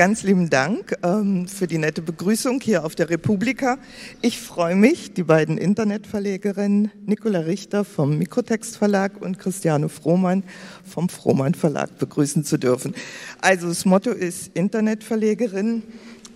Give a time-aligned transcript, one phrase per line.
[0.00, 3.76] Ganz lieben Dank ähm, für die nette Begrüßung hier auf der Republika.
[4.22, 10.42] Ich freue mich, die beiden Internetverlegerinnen Nicola Richter vom Mikrotext Verlag und Christiane Frohmann
[10.90, 12.94] vom Frohmann Verlag begrüßen zu dürfen.
[13.42, 15.82] Also das Motto ist Internetverlegerin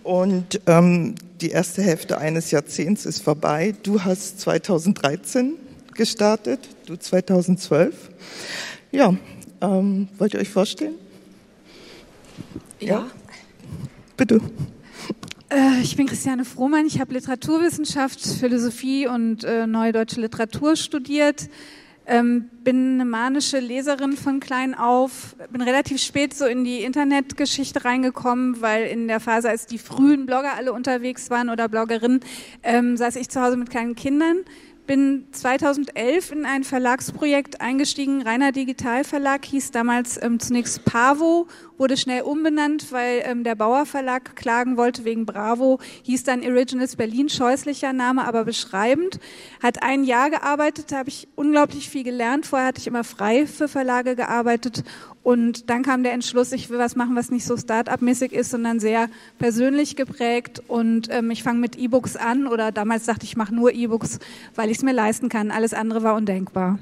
[0.02, 3.74] und ähm, die erste Hälfte eines Jahrzehnts ist vorbei.
[3.82, 5.54] Du hast 2013
[5.94, 8.10] gestartet, du 2012.
[8.92, 9.16] Ja,
[9.62, 10.96] ähm, wollt ihr euch vorstellen?
[12.78, 12.88] Ja.
[12.88, 13.10] ja.
[14.16, 14.40] Bitte.
[15.50, 16.86] Äh, ich bin Christiane Frohmann.
[16.86, 21.48] Ich habe Literaturwissenschaft, Philosophie und äh, Neue Deutsche Literatur studiert.
[22.06, 27.82] Ähm, bin eine manische Leserin von klein auf, bin relativ spät so in die Internetgeschichte
[27.82, 32.20] reingekommen, weil in der Phase, als die frühen Blogger alle unterwegs waren oder Bloggerinnen,
[32.62, 34.44] ähm, saß ich zu Hause mit kleinen Kindern,
[34.86, 38.20] bin 2011 in ein Verlagsprojekt eingestiegen.
[38.20, 41.46] Reiner Digital Verlag hieß damals ähm, zunächst Pavo,
[41.78, 45.80] wurde schnell umbenannt, weil ähm, der Bauer Verlag klagen wollte wegen Bravo.
[46.02, 49.20] Hieß dann Originals Berlin, scheußlicher Name, aber beschreibend.
[49.62, 52.46] Hat ein Jahr gearbeitet, habe ich unglaublich viel gelernt.
[52.46, 54.84] Vorher hatte ich immer frei für Verlage gearbeitet
[55.24, 58.78] und dann kam der Entschluss, ich will was machen, was nicht so Start-up-mäßig ist, sondern
[58.78, 59.08] sehr
[59.38, 60.62] persönlich geprägt.
[60.68, 64.18] Und ähm, ich fange mit E-Books an oder damals dachte ich, ich mache nur E-Books,
[64.54, 65.50] weil ich es mir leisten kann.
[65.50, 66.78] Alles andere war undenkbar.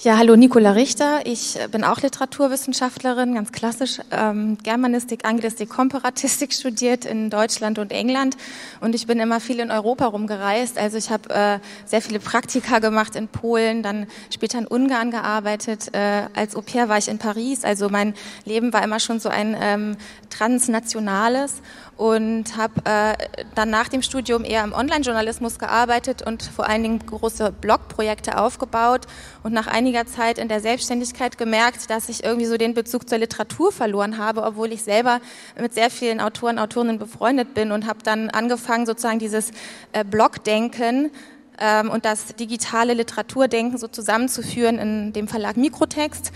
[0.00, 1.20] Ja, hallo Nicola Richter.
[1.24, 8.36] Ich bin auch Literaturwissenschaftlerin, ganz klassisch ähm, Germanistik, Anglistik, Komparatistik studiert in Deutschland und England
[8.82, 10.76] und ich bin immer viel in Europa rumgereist.
[10.76, 15.94] Also ich habe äh, sehr viele Praktika gemacht in Polen, dann später in Ungarn gearbeitet.
[15.94, 17.64] Äh, als Au pair war ich in Paris.
[17.64, 18.12] Also mein
[18.44, 19.96] Leben war immer schon so ein ähm,
[20.28, 21.62] transnationales
[21.96, 23.14] und habe äh,
[23.54, 29.06] dann nach dem Studium eher im Online-Journalismus gearbeitet und vor allen Dingen große Blogprojekte aufgebaut
[29.42, 33.18] und nach einiger Zeit in der Selbstständigkeit gemerkt, dass ich irgendwie so den Bezug zur
[33.18, 35.20] Literatur verloren habe, obwohl ich selber
[35.60, 39.52] mit sehr vielen Autoren, Autorinnen befreundet bin und habe dann angefangen, sozusagen dieses
[39.92, 41.12] äh, Blogdenken
[41.60, 46.32] ähm, und das digitale Literaturdenken so zusammenzuführen in dem Verlag Mikrotext.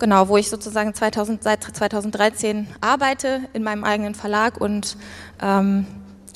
[0.00, 4.96] Genau, wo ich sozusagen 2000, seit 2013 arbeite in meinem eigenen Verlag und
[5.40, 5.86] ähm,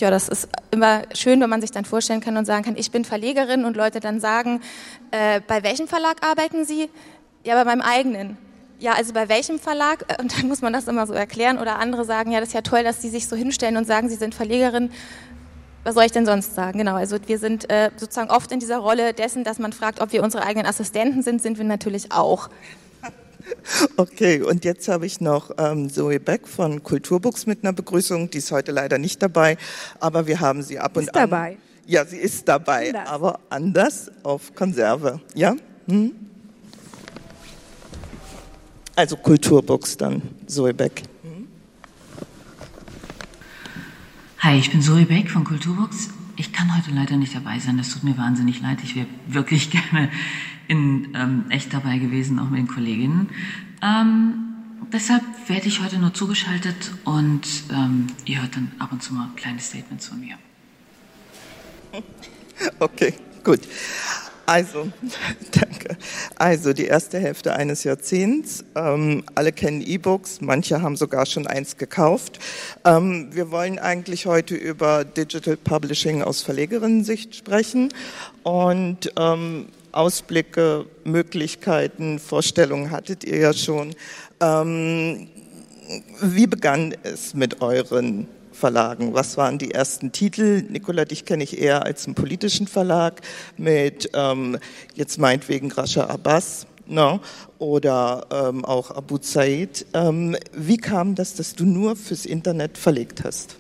[0.01, 2.91] ja, das ist immer schön, wenn man sich dann vorstellen kann und sagen kann, ich
[2.91, 4.61] bin Verlegerin und Leute dann sagen,
[5.11, 6.91] äh, bei welchem Verlag arbeiten Sie?
[7.45, 8.39] Ja, bei meinem eigenen.
[8.79, 10.05] Ja, also bei welchem Verlag?
[10.09, 12.55] Äh, und dann muss man das immer so erklären oder andere sagen, ja, das ist
[12.55, 14.91] ja toll, dass Sie sich so hinstellen und sagen, Sie sind Verlegerin.
[15.85, 16.79] Was soll ich denn sonst sagen?
[16.79, 20.13] Genau, also wir sind äh, sozusagen oft in dieser Rolle dessen, dass man fragt, ob
[20.13, 22.49] wir unsere eigenen Assistenten sind, sind wir natürlich auch.
[23.97, 28.31] Okay, und jetzt habe ich noch ähm, Zoe Beck von Kulturbooks mit einer Begrüßung.
[28.31, 29.57] Die ist heute leider nicht dabei,
[30.01, 31.31] aber wir haben sie ab und ist an.
[31.31, 31.59] dabei.
[31.87, 33.09] Ja, sie ist dabei, anders.
[33.09, 35.21] aber anders auf Konserve.
[35.35, 35.55] Ja?
[35.87, 36.13] Hm?
[38.97, 41.03] Also Kulturbooks dann, Zoe Beck.
[41.23, 41.49] Hm?
[44.39, 46.09] Hi, ich bin Zoe Beck von Kulturbooks.
[46.37, 48.79] Ich kann heute leider nicht dabei sein, das tut mir wahnsinnig leid.
[48.83, 50.11] Ich wäre wirklich gerne
[50.69, 53.29] in ähm, echt dabei gewesen, auch mit den Kolleginnen.
[53.83, 54.55] Ähm,
[54.93, 59.29] deshalb werde ich heute nur zugeschaltet und ähm, ihr hört dann ab und zu mal
[59.37, 60.37] kleine Statements von mir.
[62.79, 63.61] Okay, gut.
[64.47, 64.91] Also,
[65.53, 65.97] danke.
[66.37, 68.65] Also die erste Hälfte eines Jahrzehnts.
[68.75, 72.39] Ähm, alle kennen E-Books, manche haben sogar schon eins gekauft.
[72.85, 77.93] Ähm, wir wollen eigentlich heute über Digital Publishing aus Verlegerinnen-Sicht sprechen
[78.43, 79.67] und ähm,
[79.97, 83.95] Ausblicke, Möglichkeiten, Vorstellungen hattet ihr ja schon.
[84.41, 85.29] Ähm,
[86.21, 89.15] wie begann es mit euren Verlagen?
[89.15, 90.65] Was waren die ersten Titel?
[90.69, 93.21] Nicola, dich kenne ich eher als einen politischen Verlag
[93.57, 94.59] mit ähm,
[94.95, 96.67] jetzt meinetwegen Rasha Abbas.
[96.87, 97.19] Ne?
[97.65, 99.87] oder ähm, auch Abu Zaid.
[99.95, 103.57] Ähm, wie kam das, dass du nur fürs Internet verlegt hast?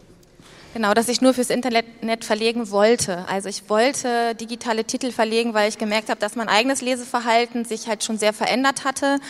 [0.74, 3.28] Genau, dass ich nur fürs Internet verlegen wollte.
[3.28, 7.86] Also ich wollte digitale Titel verlegen, weil ich gemerkt habe, dass mein eigenes Leseverhalten sich
[7.86, 9.20] halt schon sehr verändert hatte.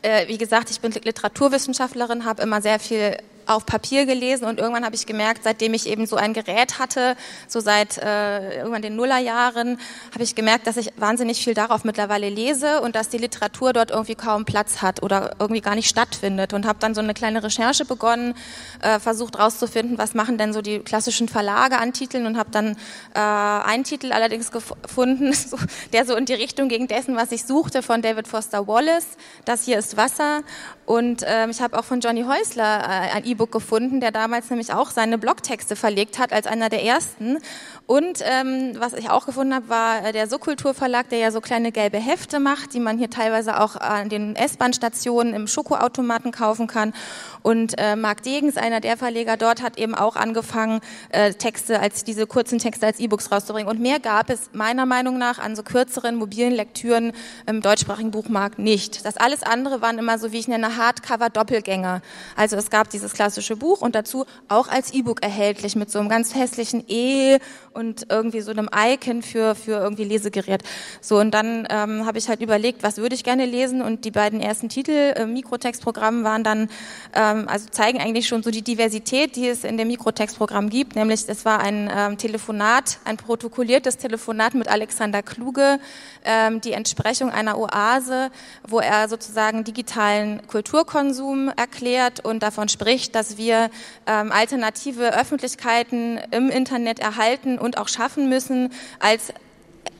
[0.00, 4.84] Äh, wie gesagt, ich bin Literaturwissenschaftlerin, habe immer sehr viel auf Papier gelesen und irgendwann
[4.84, 7.16] habe ich gemerkt, seitdem ich eben so ein Gerät hatte,
[7.48, 9.78] so seit äh, irgendwann den Nullerjahren,
[10.12, 13.90] habe ich gemerkt, dass ich wahnsinnig viel darauf mittlerweile lese und dass die Literatur dort
[13.90, 17.42] irgendwie kaum Platz hat oder irgendwie gar nicht stattfindet und habe dann so eine kleine
[17.42, 18.34] Recherche begonnen,
[18.82, 22.76] äh, versucht rauszufinden, was machen denn so die klassischen Verlage an Titeln und habe dann
[23.14, 25.56] äh, einen Titel allerdings gefunden, so,
[25.92, 29.06] der so in die Richtung ging dessen, was ich suchte, von David Foster Wallace.
[29.44, 30.42] Das hier ist Wasser
[30.86, 34.72] und ähm, ich habe auch von Johnny Häusler äh, ein E-Book gefunden, der damals nämlich
[34.72, 37.38] auch seine Blogtexte verlegt hat als einer der ersten.
[37.86, 41.70] Und ähm, was ich auch gefunden habe, war äh, der Subkulturverlag, der ja so kleine
[41.70, 46.94] gelbe Hefte macht, die man hier teilweise auch an den S-Bahn-Stationen im Schokoautomaten kaufen kann.
[47.42, 52.04] Und äh, Marc Degens, einer der Verleger dort, hat eben auch angefangen, äh, Texte als
[52.04, 53.70] diese kurzen Texte als E-Books rauszubringen.
[53.70, 57.12] Und mehr gab es meiner Meinung nach an so kürzeren mobilen Lektüren
[57.46, 59.04] im deutschsprachigen Buchmarkt nicht.
[59.04, 62.00] Das alles andere waren immer so, wie ich nenne, Hardcover-Doppelgänger.
[62.34, 66.08] Also es gab dieses klassische Buch und dazu auch als E-Book erhältlich mit so einem
[66.08, 67.38] ganz hässlichen E
[67.74, 70.62] und irgendwie so einem Icon für, für irgendwie Lesegerät.
[71.00, 74.10] So, und dann ähm, habe ich halt überlegt, was würde ich gerne lesen und die
[74.10, 76.68] beiden ersten Titel, äh, Mikrotextprogramm, waren dann,
[77.14, 81.24] ähm, also zeigen eigentlich schon so die Diversität, die es in dem Mikrotextprogramm gibt, nämlich
[81.28, 85.78] es war ein ähm, Telefonat, ein protokolliertes Telefonat mit Alexander Kluge,
[86.24, 88.30] ähm, die Entsprechung einer Oase,
[88.66, 93.70] wo er sozusagen digitalen Kulturkonsum erklärt und davon spricht, dass wir
[94.06, 99.32] ähm, alternative Öffentlichkeiten im Internet erhalten und auch schaffen müssen als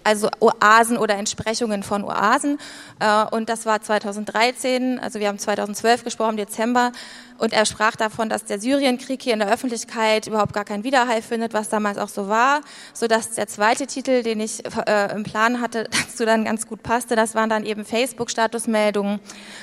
[0.05, 2.59] also Oasen oder Entsprechungen von Oasen.
[3.01, 6.93] Äh, und das war 2013, also wir haben 2012 gesprochen, Dezember.
[7.39, 11.21] Und er sprach davon, dass der Syrienkrieg hier in der Öffentlichkeit überhaupt gar keinen Widerhall
[11.21, 12.61] findet, was damals auch so war,
[12.93, 16.83] so dass der zweite Titel, den ich äh, im Plan hatte, dazu dann ganz gut
[16.83, 19.19] passte, das waren dann eben Facebook-Statusmeldungen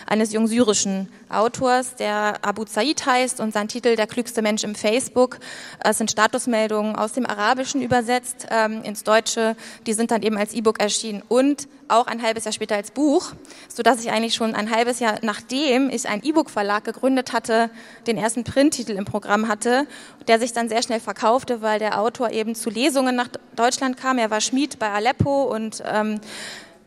[0.06, 4.76] eines jungen syrischen Autors, der Abu Zaid heißt und sein Titel Der klügste Mensch im
[4.76, 5.40] Facebook.
[5.84, 9.56] Es sind Statusmeldungen aus dem Arabischen übersetzt ähm, ins Deutsche.
[9.86, 13.34] Die sind dann eben als E-Book erschienen und auch ein halbes Jahr später als Buch,
[13.68, 17.70] so dass ich eigentlich schon ein halbes Jahr nachdem ich einen E-Book-Verlag gegründet hatte,
[18.08, 19.88] den ersten Printtitel im Programm hatte,
[20.28, 24.18] der sich dann sehr schnell verkaufte, weil der Autor eben zu Lesungen nach Deutschland kam.
[24.18, 26.20] Er war Schmied bei Aleppo und ähm,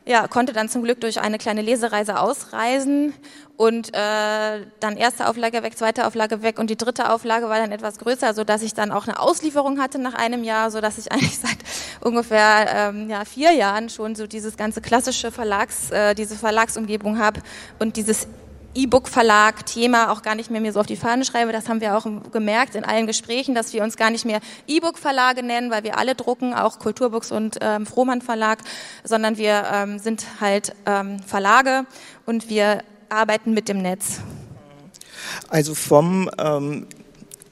[0.06, 3.14] ja, konnte dann zum Glück durch eine kleine Lesereise ausreisen
[3.56, 7.72] und äh, dann erste Auflage weg, zweite Auflage weg und die dritte Auflage war dann
[7.72, 10.98] etwas größer, so dass ich dann auch eine Auslieferung hatte nach einem Jahr, so dass
[10.98, 11.56] ich eigentlich seit
[12.00, 17.40] ungefähr ähm, ja, vier Jahren schon so dieses ganze klassische Verlags, äh, diese Verlagsumgebung habe
[17.78, 18.26] und dieses
[18.74, 21.52] E-Book-Verlag Thema auch gar nicht mehr mir so auf die Fahne schreibe.
[21.52, 25.42] Das haben wir auch gemerkt in allen Gesprächen, dass wir uns gar nicht mehr E-Book-Verlage
[25.42, 28.58] nennen, weil wir alle drucken, auch Kulturbooks und ähm, Frohmann Verlag,
[29.04, 31.86] sondern wir ähm, sind halt ähm, Verlage
[32.26, 34.20] und wir arbeiten mit dem Netz.
[35.48, 36.86] Also vom ähm,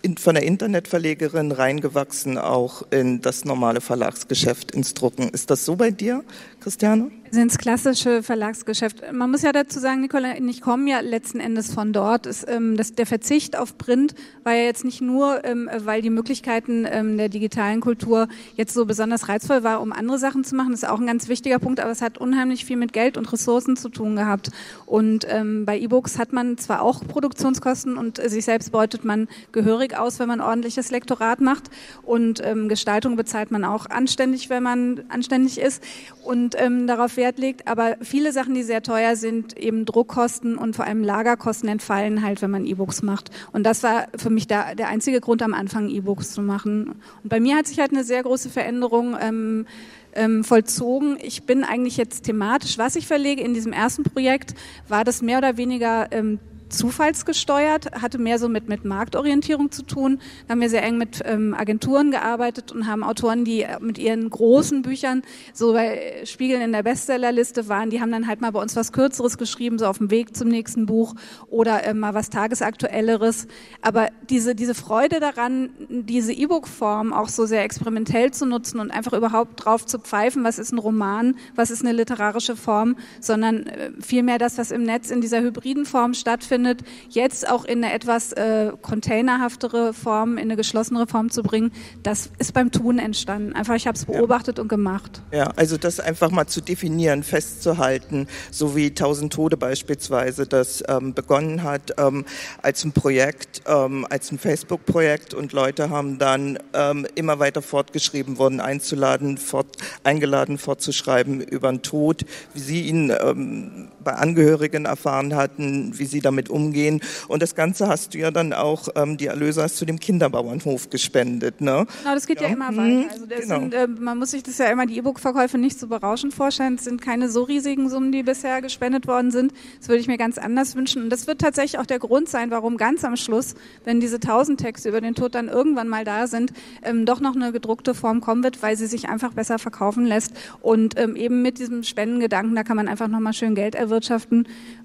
[0.02, 5.28] in, von der Internetverlegerin reingewachsen auch in das normale Verlagsgeschäft ins Drucken.
[5.28, 6.24] Ist das so bei dir,
[6.60, 7.10] Christiane?
[7.36, 9.12] Ins klassische Verlagsgeschäft.
[9.12, 12.26] Man muss ja dazu sagen, Nicola, ich komme ja letzten Endes von dort.
[12.26, 14.14] Ist, ähm, das, der Verzicht auf Print
[14.44, 18.84] war ja jetzt nicht nur, ähm, weil die Möglichkeiten ähm, der digitalen Kultur jetzt so
[18.84, 20.72] besonders reizvoll war, um andere Sachen zu machen.
[20.72, 23.32] Das ist auch ein ganz wichtiger Punkt, aber es hat unheimlich viel mit Geld und
[23.32, 24.50] Ressourcen zu tun gehabt.
[24.84, 29.28] Und ähm, bei E-Books hat man zwar auch Produktionskosten und äh, sich selbst beutet man
[29.52, 31.70] gehörig aus, wenn man ordentliches Lektorat macht.
[32.02, 35.82] Und ähm, Gestaltung bezahlt man auch anständig, wenn man anständig ist.
[36.24, 40.74] Und ähm, darauf Wert legt, aber viele Sachen, die sehr teuer sind, eben Druckkosten und
[40.74, 43.30] vor allem Lagerkosten entfallen halt, wenn man E-Books macht.
[43.52, 46.96] Und das war für mich der, der einzige Grund am Anfang, E-Books zu machen.
[47.22, 49.66] Und bei mir hat sich halt eine sehr große Veränderung ähm,
[50.14, 51.16] ähm, vollzogen.
[51.22, 54.54] Ich bin eigentlich jetzt thematisch, was ich verlege in diesem ersten Projekt,
[54.88, 56.40] war das mehr oder weniger ähm,
[56.72, 60.20] zufallsgesteuert, hatte mehr so mit, mit Marktorientierung zu tun.
[60.46, 63.98] Da haben wir sehr eng mit ähm, Agenturen gearbeitet und haben Autoren, die äh, mit
[63.98, 68.50] ihren großen Büchern so bei Spiegeln in der Bestsellerliste waren, die haben dann halt mal
[68.50, 71.14] bei uns was Kürzeres geschrieben, so auf dem Weg zum nächsten Buch
[71.48, 73.46] oder äh, mal was Tagesaktuelleres.
[73.82, 79.12] Aber diese, diese Freude daran, diese E-Book-Form auch so sehr experimentell zu nutzen und einfach
[79.12, 83.90] überhaupt drauf zu pfeifen, was ist ein Roman, was ist eine literarische Form, sondern äh,
[84.00, 87.92] vielmehr das, was im Netz in dieser hybriden Form stattfindet, stattfindet, jetzt auch in eine
[87.92, 93.52] etwas äh, containerhaftere Form, in eine geschlossenere Form zu bringen, das ist beim Tun entstanden.
[93.52, 94.62] Einfach, ich habe es beobachtet ja.
[94.62, 95.22] und gemacht.
[95.32, 101.14] Ja, also das einfach mal zu definieren, festzuhalten, so wie Tausend Tode beispielsweise, das ähm,
[101.14, 102.24] begonnen hat ähm,
[102.62, 108.38] als ein Projekt, ähm, als ein Facebook-Projekt und Leute haben dann ähm, immer weiter fortgeschrieben
[108.38, 115.34] worden, einzuladen, fort, eingeladen fortzuschreiben über den Tod, wie sie ihn ähm, bei Angehörigen erfahren
[115.34, 117.00] hatten, wie sie damit umgehen.
[117.28, 120.90] Und das Ganze hast du ja dann auch, ähm, die Erlöse hast du dem Kinderbauernhof
[120.90, 121.60] gespendet.
[121.60, 121.86] Ne?
[122.02, 122.82] Genau, das geht ja, ja immer weiter.
[122.82, 123.60] Mhm, also genau.
[123.60, 126.74] sind, äh, man muss sich das ja immer, die E-Book-Verkäufe nicht so berauschend vorstellen.
[126.74, 129.52] Es sind keine so riesigen Summen, die bisher gespendet worden sind.
[129.78, 131.02] Das würde ich mir ganz anders wünschen.
[131.04, 133.54] Und das wird tatsächlich auch der Grund sein, warum ganz am Schluss,
[133.84, 137.36] wenn diese tausend Texte über den Tod dann irgendwann mal da sind, ähm, doch noch
[137.36, 140.32] eine gedruckte Form kommen wird, weil sie sich einfach besser verkaufen lässt.
[140.60, 143.91] Und ähm, eben mit diesem Spendengedanken, da kann man einfach nochmal schön Geld erwirtschaften,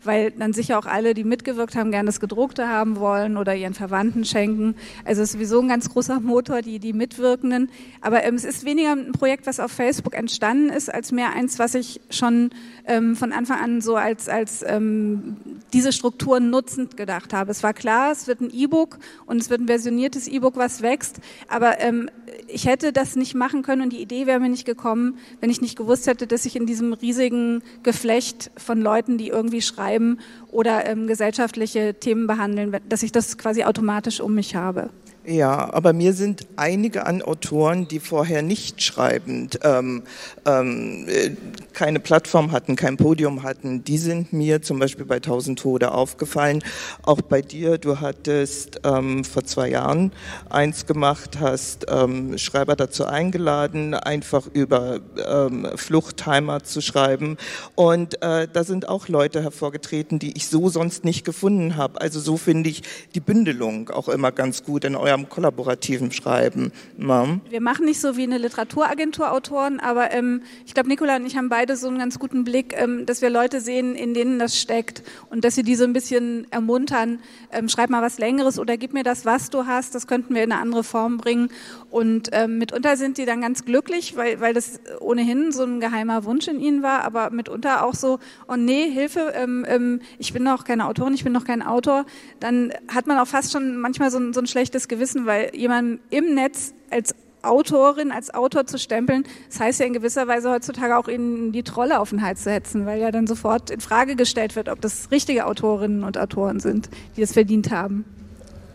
[0.03, 3.55] weil dann sicher auch alle, die mit mitgewirkt haben, gerne das Gedruckte haben wollen oder
[3.55, 4.75] ihren Verwandten schenken.
[5.05, 7.69] Also es ist sowieso ein ganz großer Motor, die, die Mitwirkenden.
[8.01, 11.59] Aber ähm, es ist weniger ein Projekt, was auf Facebook entstanden ist, als mehr eins,
[11.59, 12.49] was ich schon
[12.85, 15.37] ähm, von Anfang an so als, als ähm,
[15.73, 17.51] diese Strukturen nutzend gedacht habe.
[17.51, 18.97] Es war klar, es wird ein E-Book
[19.27, 21.19] und es wird ein versioniertes E-Book, was wächst.
[21.47, 22.09] Aber ähm,
[22.47, 25.61] ich hätte das nicht machen können und die Idee wäre mir nicht gekommen, wenn ich
[25.61, 30.19] nicht gewusst hätte, dass ich in diesem riesigen Geflecht von Leuten, die irgendwie schreiben
[30.51, 34.89] oder ähm, gesellschaftliche Themen behandeln, dass ich das quasi automatisch um mich habe.
[35.29, 40.03] Ja, aber mir sind einige an Autoren, die vorher nicht schreibend ähm,
[40.45, 41.31] ähm, äh,
[41.73, 46.63] keine Plattform hatten, kein Podium hatten, die sind mir zum Beispiel bei Tausend Tode aufgefallen.
[47.03, 50.13] Auch bei dir, du hattest ähm, vor zwei Jahren
[50.49, 57.35] eins gemacht, hast ähm, Schreiber dazu eingeladen, einfach über ähm, Fluchtheimat zu schreiben.
[57.75, 61.99] Und äh, da sind auch Leute hervorgetreten, die ich so sonst nicht gefunden habe.
[61.99, 66.71] Also so finde ich die Bündelung auch immer ganz gut in eurem am kollaborativen Schreiben.
[66.97, 67.27] Ja.
[67.49, 71.35] Wir machen nicht so wie eine Literaturagenturagentur Autoren, aber ähm, ich glaube, Nicola und ich
[71.35, 74.59] haben beide so einen ganz guten Blick, ähm, dass wir Leute sehen, in denen das
[74.59, 77.19] steckt und dass sie die so ein bisschen ermuntern,
[77.51, 80.43] ähm, schreib mal was Längeres oder gib mir das, was du hast, das könnten wir
[80.43, 81.49] in eine andere Form bringen.
[81.89, 86.25] Und ähm, mitunter sind die dann ganz glücklich, weil, weil das ohnehin so ein geheimer
[86.25, 90.43] Wunsch in ihnen war, aber mitunter auch so, oh nee, Hilfe, ähm, ähm, ich bin
[90.43, 92.05] noch keine Autorin, ich bin noch kein Autor.
[92.39, 95.51] Dann hat man auch fast schon manchmal so ein, so ein schlechtes Gewissen wissen, weil
[95.55, 100.49] jemand im Netz als Autorin, als Autor zu stempeln, das heißt ja in gewisser Weise
[100.49, 103.79] heutzutage auch ihnen die Trolle auf den Hals zu hetzen, weil ja dann sofort in
[103.79, 108.03] Frage gestellt wird, ob das richtige Autorinnen und Autoren sind, die es verdient haben.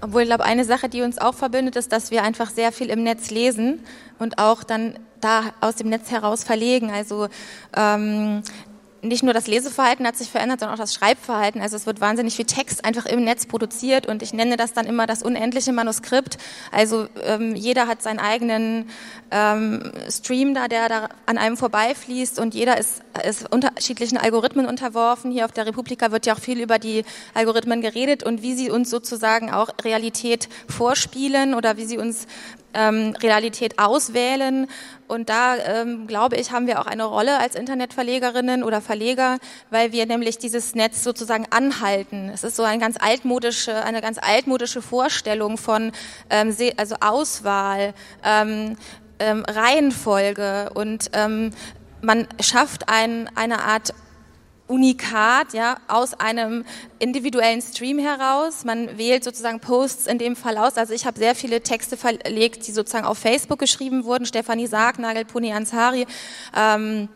[0.03, 2.91] Obwohl ich glaube, eine Sache, die uns auch verbindet, ist, dass wir einfach sehr viel
[2.91, 3.85] im Netz lesen
[4.19, 6.91] und auch dann da aus dem Netz heraus verlegen.
[6.91, 7.29] Also
[7.77, 8.43] ähm,
[9.03, 11.61] nicht nur das Leseverhalten hat sich verändert, sondern auch das Schreibverhalten.
[11.61, 14.87] Also es wird wahnsinnig viel Text einfach im Netz produziert und ich nenne das dann
[14.87, 16.39] immer das unendliche Manuskript.
[16.71, 18.89] Also ähm, jeder hat seinen eigenen
[19.33, 25.33] ähm, Stream da, der da an einem vorbeifließt und jeder ist, ist unterschiedlichen Algorithmen unterworfen.
[25.33, 27.05] Hier auf der Republika wird ja auch viel über die
[27.35, 32.29] Algorithmen geredet und wie sie uns sozusagen auch Realität vorspielen oder wie sie uns
[32.75, 34.67] ähm, Realität auswählen.
[35.09, 39.39] Und da, ähm, glaube ich, haben wir auch eine Rolle als Internetverlegerinnen oder Verleger,
[39.71, 42.31] weil wir nämlich dieses Netz sozusagen anhalten.
[42.33, 45.93] Es ist so ein ganz altmodische, eine ganz altmodische Vorstellung von
[46.31, 48.77] ähm, also Auswahl, ähm,
[49.19, 51.51] ähm, Reihenfolge und ähm,
[52.03, 53.95] man schafft ein, eine Art
[54.73, 56.65] Unikat, ja, aus einem
[56.99, 58.65] individuellen Stream heraus.
[58.65, 60.79] Man wählt sozusagen Posts in dem Fall aus.
[60.79, 64.25] Also ich habe sehr viele Texte verlegt, die sozusagen auf Facebook geschrieben wurden.
[64.25, 66.07] Stefanie Sargnagel, Puni Ansari,
[66.57, 67.09] ähm,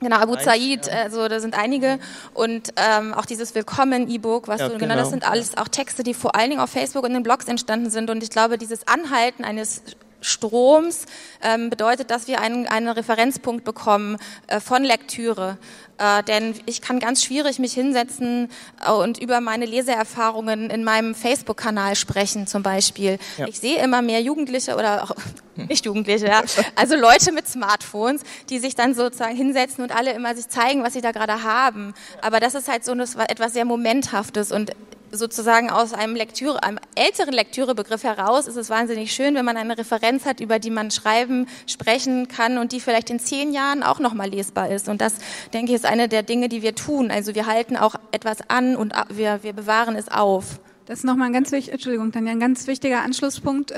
[0.00, 1.98] Genau, Abu Zaid, also da sind einige
[2.32, 6.02] und ähm, auch dieses Willkommen-E-Book, was ja, du, genau, genau, das sind alles auch Texte,
[6.02, 8.88] die vor allen Dingen auf Facebook und den Blogs entstanden sind und ich glaube, dieses
[8.88, 9.82] Anhalten eines
[10.20, 11.06] Stroms
[11.42, 15.58] ähm, bedeutet, dass wir einen, einen Referenzpunkt bekommen äh, von Lektüre.
[16.00, 18.48] Äh, denn ich kann ganz schwierig mich hinsetzen
[18.86, 23.18] äh, und über meine Leseerfahrungen in meinem Facebook-Kanal sprechen zum Beispiel.
[23.36, 23.46] Ja.
[23.46, 25.10] Ich sehe immer mehr Jugendliche oder auch
[25.56, 26.42] nicht Jugendliche, ja,
[26.74, 30.94] also Leute mit Smartphones, die sich dann sozusagen hinsetzen und alle immer sich zeigen, was
[30.94, 31.92] sie da gerade haben.
[32.22, 34.72] Aber das ist halt so etwas sehr Momenthaftes und
[35.12, 39.76] sozusagen aus einem Lektüre, einem älteren Lektürebegriff heraus ist es wahnsinnig schön, wenn man eine
[39.76, 44.00] Referenz hat, über die man schreiben, sprechen kann und die vielleicht in zehn Jahren auch
[44.00, 44.88] nochmal lesbar ist.
[44.88, 45.14] Und das,
[45.52, 47.10] denke ich, ist eine der Dinge, die wir tun.
[47.10, 50.60] Also wir halten auch etwas an und wir, wir bewahren es auf.
[50.86, 53.72] Das ist nochmal ein ganz Entschuldigung, dann ein ganz wichtiger Anschlusspunkt.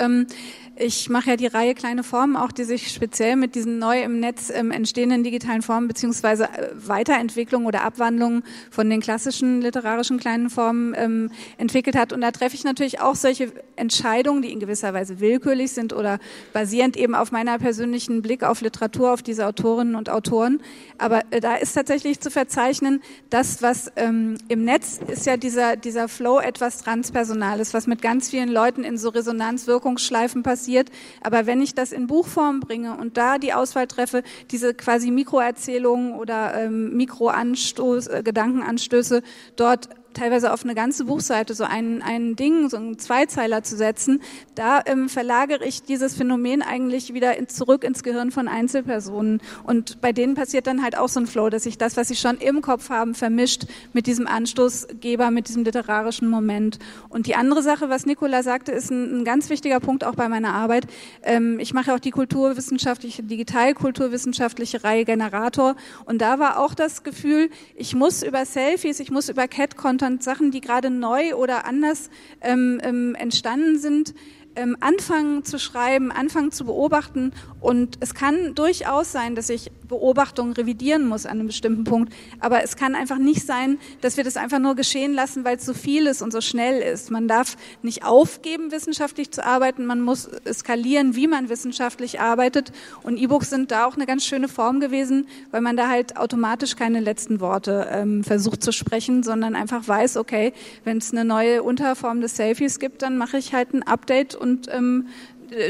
[0.75, 4.21] Ich mache ja die Reihe Kleine Formen auch, die sich speziell mit diesen neu im
[4.21, 10.49] Netz ähm, entstehenden digitalen Formen beziehungsweise äh, Weiterentwicklung oder Abwandlung von den klassischen literarischen kleinen
[10.49, 12.15] Formen ähm, entwickelt hat.
[12.15, 16.19] Und da treffe ich natürlich auch solche Entscheidungen, die in gewisser Weise willkürlich sind oder
[16.55, 20.63] basierend eben auf meiner persönlichen Blick auf Literatur, auf diese Autorinnen und Autoren.
[20.97, 25.77] Aber äh, da ist tatsächlich zu verzeichnen, das, was ähm, im Netz ist ja dieser,
[25.77, 30.91] dieser Flow etwas Transpersonales, was mit ganz vielen Leuten in so Resonanzwirkungsschleifen passiert passiert.
[31.21, 36.15] Aber wenn ich das in Buchform bringe und da die Auswahl treffe, diese quasi Mikroerzählungen
[36.15, 39.23] oder ähm, Mikroanstoß, äh, Gedankenanstöße
[39.57, 44.21] dort teilweise auf eine ganze Buchseite so ein, ein Ding, so einen Zweizeiler zu setzen,
[44.55, 49.41] da ähm, verlagere ich dieses Phänomen eigentlich wieder in, zurück ins Gehirn von Einzelpersonen.
[49.65, 52.17] Und bei denen passiert dann halt auch so ein Flow, dass sich das, was sie
[52.17, 56.79] schon im Kopf haben, vermischt mit diesem Anstoßgeber, mit diesem literarischen Moment.
[57.09, 60.29] Und die andere Sache, was Nicola sagte, ist ein, ein ganz wichtiger Punkt auch bei
[60.29, 60.87] meiner Arbeit.
[61.23, 65.77] Ähm, ich mache auch die kulturwissenschaftliche, digital-kulturwissenschaftliche Reihe Generator.
[66.05, 70.23] Und da war auch das Gefühl, ich muss über Selfies, ich muss über Cat-Content unter
[70.23, 74.15] Sachen, die gerade neu oder anders ähm, ähm, entstanden sind,
[74.57, 77.33] ähm, anfangen zu schreiben, anfangen zu beobachten.
[77.63, 82.13] Und es kann durchaus sein, dass ich Beobachtungen revidieren muss an einem bestimmten Punkt.
[82.41, 85.65] Aber es kann einfach nicht sein, dass wir das einfach nur geschehen lassen, weil es
[85.65, 87.13] so viel ist und so schnell ist.
[87.13, 89.87] Man darf nicht aufgeben, wissenschaftlich zu arbeiten.
[89.87, 92.73] Man muss skalieren, wie man wissenschaftlich arbeitet.
[93.05, 96.75] Und E-Books sind da auch eine ganz schöne Form gewesen, weil man da halt automatisch
[96.75, 100.53] keine letzten Worte ähm, versucht zu sprechen, sondern einfach weiß, okay,
[100.83, 104.67] wenn es eine neue Unterform des Selfies gibt, dann mache ich halt ein Update und
[104.73, 105.07] ähm,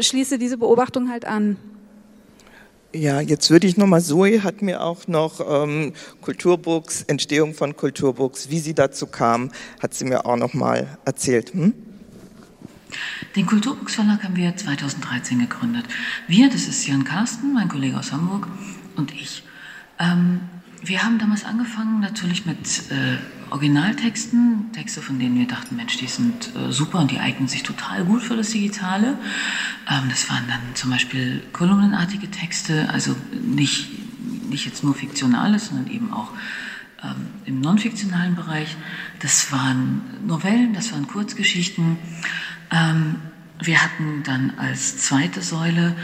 [0.01, 1.59] schließe diese Beobachtung halt an.
[2.95, 8.51] Ja, jetzt würde ich nochmal, Zoe hat mir auch noch ähm, Kulturbooks, Entstehung von Kulturbooks,
[8.51, 11.55] wie sie dazu kam, hat sie mir auch nochmal erzählt.
[11.55, 11.73] Hm?
[13.35, 15.87] Den Kulturbooks Verlag haben wir 2013 gegründet.
[16.29, 18.47] Wir, das ist Jan Carsten, mein Kollege aus Hamburg
[18.97, 19.43] und ich.
[19.99, 20.41] Ähm,
[20.85, 23.19] wir haben damals angefangen natürlich mit äh,
[23.51, 27.63] Originaltexten, Texte, von denen wir dachten, Mensch, die sind äh, super und die eignen sich
[27.63, 29.19] total gut für das Digitale.
[29.89, 33.91] Ähm, das waren dann zum Beispiel kolumnenartige Texte, also nicht,
[34.51, 36.31] nicht jetzt nur fiktionales, sondern eben auch
[37.03, 38.77] ähm, im non-fiktionalen Bereich.
[39.21, 41.99] Das waren Novellen, das waren Kurzgeschichten.
[42.71, 43.17] Ähm,
[43.61, 45.95] wir hatten dann als zweite Säule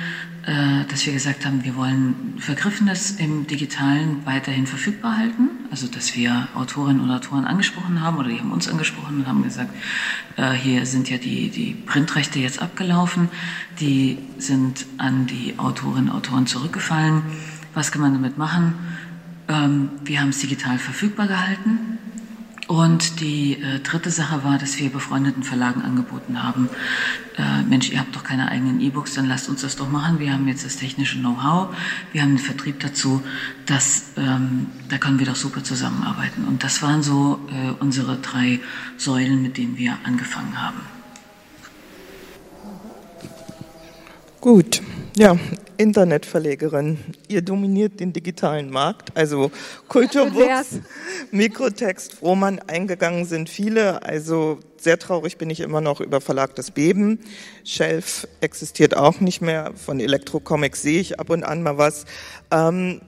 [0.88, 5.50] dass wir gesagt haben, wir wollen Vergriffenes im Digitalen weiterhin verfügbar halten.
[5.71, 9.43] Also dass wir Autorinnen und Autoren angesprochen haben oder die haben uns angesprochen und haben
[9.43, 9.75] gesagt,
[10.37, 13.28] äh, hier sind ja die, die Printrechte jetzt abgelaufen,
[13.78, 17.23] die sind an die Autorinnen und Autoren zurückgefallen.
[17.75, 18.75] Was kann man damit machen?
[19.49, 21.99] Ähm, wir haben es digital verfügbar gehalten
[22.68, 26.68] und die äh, dritte Sache war, dass wir befreundeten Verlagen angeboten haben,
[27.38, 30.18] äh, Mensch, ihr habt doch keine eigenen E-Books, dann lasst uns das doch machen.
[30.18, 31.75] Wir haben jetzt das technische Know-how,
[32.12, 33.22] wir haben den Vertrieb dazu,
[33.64, 36.44] das, ähm, da können wir doch super zusammenarbeiten.
[36.44, 38.61] Und das waren so äh, unsere drei
[38.98, 40.81] Säulen, mit denen wir angefangen haben.
[44.42, 44.83] Gut,
[45.18, 45.37] ja,
[45.78, 46.98] Internetverlegerin.
[47.26, 49.50] Ihr dominiert den digitalen Markt, also
[49.88, 50.78] Kulturbooks,
[51.33, 54.04] Mikrotext, Roman, eingegangen sind viele.
[54.04, 57.18] Also sehr traurig bin ich immer noch über Verlag Das Beben.
[57.64, 59.72] Shelf existiert auch nicht mehr.
[59.74, 62.04] Von Elektrocomics sehe ich ab und an mal was.
[62.52, 63.00] Ähm,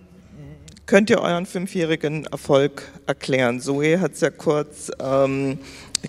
[0.86, 3.60] könnt ihr euren fünfjährigen Erfolg erklären?
[3.60, 5.58] Zoe hat es ja kurz, ähm,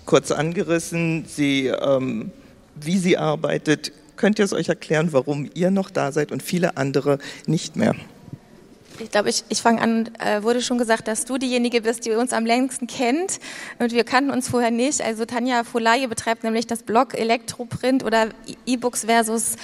[0.04, 1.26] kurz angerissen.
[1.28, 2.32] Sie, ähm,
[2.74, 6.76] wie sie arbeitet, könnt ihr es euch erklären, warum ihr noch da seid und viele
[6.76, 7.96] andere nicht mehr?
[9.00, 12.12] Ich glaube, ich, ich fange an, äh, wurde schon gesagt, dass du diejenige bist, die
[12.12, 13.40] uns am längsten kennt.
[13.80, 15.02] Und wir kannten uns vorher nicht.
[15.02, 18.28] Also Tanja Folaje betreibt nämlich das Blog Elektroprint oder
[18.64, 19.56] E-Books versus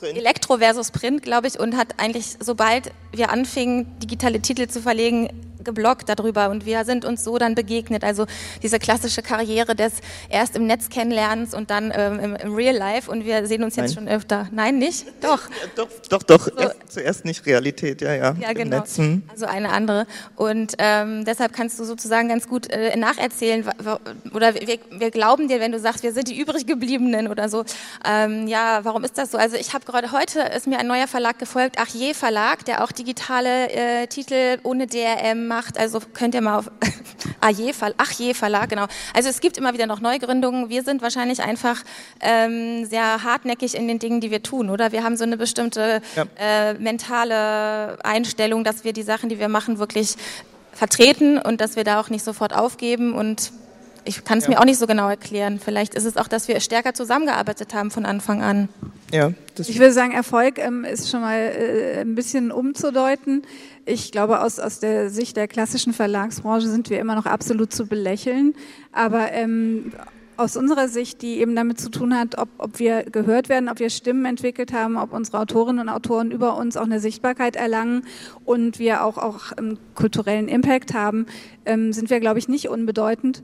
[0.00, 0.18] Print.
[0.18, 5.28] Elektro versus Print, glaube ich, und hat eigentlich, sobald wir anfingen, digitale Titel zu verlegen,
[5.64, 8.04] geblockt darüber und wir sind uns so dann begegnet.
[8.04, 8.26] Also
[8.62, 9.94] diese klassische Karriere des
[10.28, 13.76] erst im Netz kennenlernens und dann ähm, im, im, Real Life und wir sehen uns
[13.76, 14.06] jetzt Nein.
[14.06, 14.48] schon öfter.
[14.52, 15.06] Nein, nicht?
[15.20, 15.48] Doch.
[15.48, 16.44] Ja, doch, doch, doch.
[16.46, 16.58] So.
[16.58, 18.34] Erst, zuerst nicht Realität, ja, ja.
[18.38, 18.78] Ja, genau.
[18.78, 19.22] Netzen.
[19.30, 20.06] Also eine andere.
[20.36, 23.64] Und ähm, deshalb kannst du sozusagen ganz gut äh, nacherzählen
[24.32, 27.64] oder wir, wir, glauben dir, wenn du sagst, wir sind die übrig gebliebenen oder so.
[28.04, 29.38] Ähm, ja, warum ist das so?
[29.38, 32.92] Also ich habe gerade heute ist mir ein neuer Verlag gefolgt, Achje Verlag, der auch
[32.92, 35.78] digitale äh, Titel ohne DRM macht.
[35.78, 36.70] Also könnt ihr mal auf
[37.40, 38.86] Aje, Ach je Verlag, genau.
[39.14, 40.68] Also es gibt immer wieder noch Neugründungen.
[40.68, 41.82] Wir sind wahrscheinlich einfach
[42.20, 44.92] ähm, sehr hartnäckig in den Dingen, die wir tun, oder?
[44.92, 46.24] Wir haben so eine bestimmte ja.
[46.38, 50.16] äh, mentale Einstellung, dass wir die Sachen, die wir machen, wirklich
[50.72, 53.52] vertreten und dass wir da auch nicht sofort aufgeben und
[54.04, 54.50] ich kann es ja.
[54.50, 55.60] mir auch nicht so genau erklären.
[55.62, 58.68] Vielleicht ist es auch, dass wir stärker zusammengearbeitet haben von Anfang an.
[59.12, 63.42] Ja, ich würde sagen, Erfolg ähm, ist schon mal äh, ein bisschen umzudeuten.
[63.84, 67.86] Ich glaube, aus, aus der Sicht der klassischen Verlagsbranche sind wir immer noch absolut zu
[67.86, 68.54] belächeln.
[68.92, 69.92] Aber ähm,
[70.36, 73.78] aus unserer Sicht, die eben damit zu tun hat, ob, ob wir gehört werden, ob
[73.78, 78.04] wir Stimmen entwickelt haben, ob unsere Autorinnen und Autoren über uns auch eine Sichtbarkeit erlangen
[78.44, 81.26] und wir auch, auch einen kulturellen Impact haben,
[81.66, 83.42] ähm, sind wir, glaube ich, nicht unbedeutend.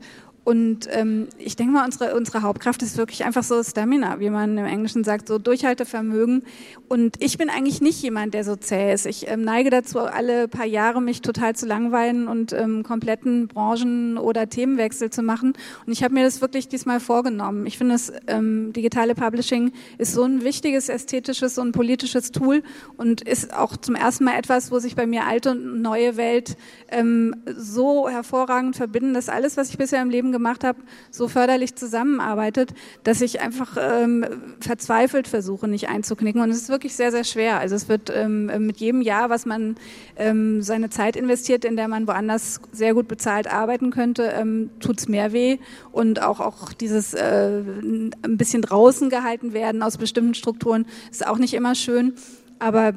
[0.49, 4.57] Und ähm, ich denke mal, unsere, unsere Hauptkraft ist wirklich einfach so Stamina, wie man
[4.57, 6.41] im Englischen sagt, so Durchhaltevermögen.
[6.87, 9.05] Und ich bin eigentlich nicht jemand, der so zäh ist.
[9.05, 14.17] Ich ähm, neige dazu, alle paar Jahre mich total zu langweilen und ähm, kompletten Branchen-
[14.17, 15.53] oder Themenwechsel zu machen.
[15.85, 17.67] Und ich habe mir das wirklich diesmal vorgenommen.
[17.67, 22.63] Ich finde, das ähm, digitale Publishing ist so ein wichtiges ästhetisches und politisches Tool
[22.97, 26.57] und ist auch zum ersten Mal etwas, wo sich bei mir alte und neue Welt
[26.87, 30.79] ähm, so hervorragend verbinden, dass alles, was ich bisher im Leben gemacht gemacht habe,
[31.11, 32.73] so förderlich zusammenarbeitet,
[33.03, 34.25] dass ich einfach ähm,
[34.59, 36.41] verzweifelt versuche, nicht einzuknicken.
[36.41, 37.59] Und es ist wirklich sehr, sehr schwer.
[37.59, 39.75] Also es wird ähm, mit jedem Jahr, was man
[40.15, 44.99] ähm, seine Zeit investiert, in der man woanders sehr gut bezahlt arbeiten könnte, ähm, tut
[44.99, 45.57] es mehr weh.
[45.91, 51.37] Und auch, auch dieses äh, ein bisschen draußen gehalten werden aus bestimmten Strukturen ist auch
[51.37, 52.13] nicht immer schön.
[52.59, 52.93] Aber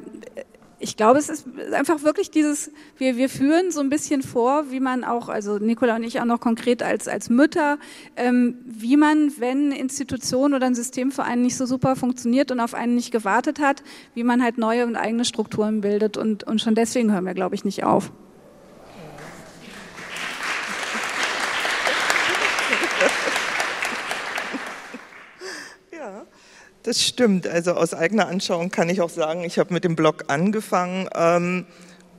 [0.83, 4.81] ich glaube, es ist einfach wirklich dieses, wir, wir führen so ein bisschen vor, wie
[4.81, 7.77] man auch, also Nicola und ich auch noch konkret als, als Mütter,
[8.17, 12.59] ähm, wie man, wenn Institution oder ein System für einen nicht so super funktioniert und
[12.59, 13.81] auf einen nicht gewartet hat,
[14.13, 16.17] wie man halt neue und eigene Strukturen bildet.
[16.17, 18.11] Und, und schon deswegen hören wir, glaube ich, nicht auf.
[26.83, 27.47] Das stimmt.
[27.47, 31.07] Also aus eigener Anschauung kann ich auch sagen, ich habe mit dem Blog angefangen.
[31.15, 31.65] Ähm,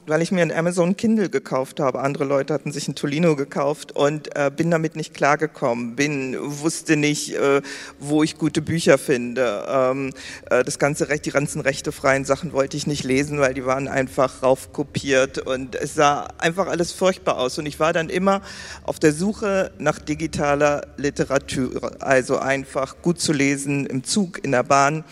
[0.06, 2.00] weil ich mir ein Amazon Kindle gekauft habe.
[2.00, 5.96] Andere Leute hatten sich ein Tolino gekauft und äh, bin damit nicht klargekommen.
[5.96, 7.62] Bin wusste nicht, äh,
[7.98, 9.64] wo ich gute Bücher finde.
[9.68, 10.10] Ähm,
[10.50, 13.88] äh, das ganze Recht, die ganzen rechtefreien Sachen wollte ich nicht lesen, weil die waren
[13.88, 17.58] einfach raufkopiert und es sah einfach alles furchtbar aus.
[17.58, 18.42] Und ich war dann immer
[18.84, 24.62] auf der Suche nach digitaler Literatur, also einfach gut zu lesen im Zug, in der
[24.62, 25.04] Bahn.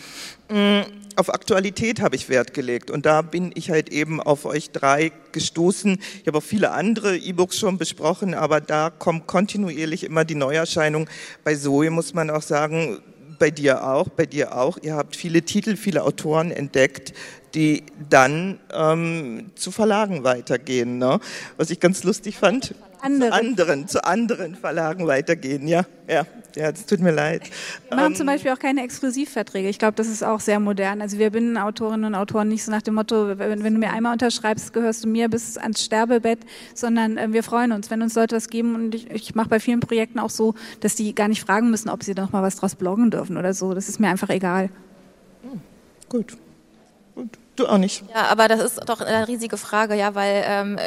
[0.49, 4.71] Mm auf Aktualität habe ich Wert gelegt und da bin ich halt eben auf euch
[4.71, 5.99] drei gestoßen.
[6.21, 11.09] Ich habe auch viele andere E-Books schon besprochen, aber da kommt kontinuierlich immer die Neuerscheinung.
[11.43, 12.99] Bei Zoe muss man auch sagen,
[13.39, 14.77] bei dir auch, bei dir auch.
[14.81, 17.13] Ihr habt viele Titel, viele Autoren entdeckt,
[17.53, 20.97] die dann ähm, zu Verlagen weitergehen.
[20.97, 21.19] Ne?
[21.57, 22.73] Was ich ganz lustig fand.
[23.03, 23.29] Andere.
[23.31, 26.25] Zu anderen, zu anderen Verlagen weitergehen, ja, ja.
[26.55, 27.49] Ja, das tut mir leid.
[27.89, 29.69] Wir machen ähm, zum Beispiel auch keine Exklusivverträge.
[29.69, 31.01] Ich glaube, das ist auch sehr modern.
[31.01, 33.91] Also wir binden Autorinnen und Autoren nicht so nach dem Motto, wenn, wenn du mir
[33.91, 36.39] einmal unterschreibst, gehörst du mir bis ans Sterbebett,
[36.75, 38.75] sondern äh, wir freuen uns, wenn uns Leute was geben.
[38.75, 41.89] Und ich, ich mache bei vielen Projekten auch so, dass die gar nicht fragen müssen,
[41.89, 43.73] ob sie noch mal was draus bloggen dürfen oder so.
[43.73, 44.69] Das ist mir einfach egal.
[45.41, 45.59] Hm,
[46.07, 46.37] gut.
[47.55, 48.03] Du auch nicht.
[48.11, 50.79] Ja, aber das ist doch eine riesige Frage, ja, weil ähm,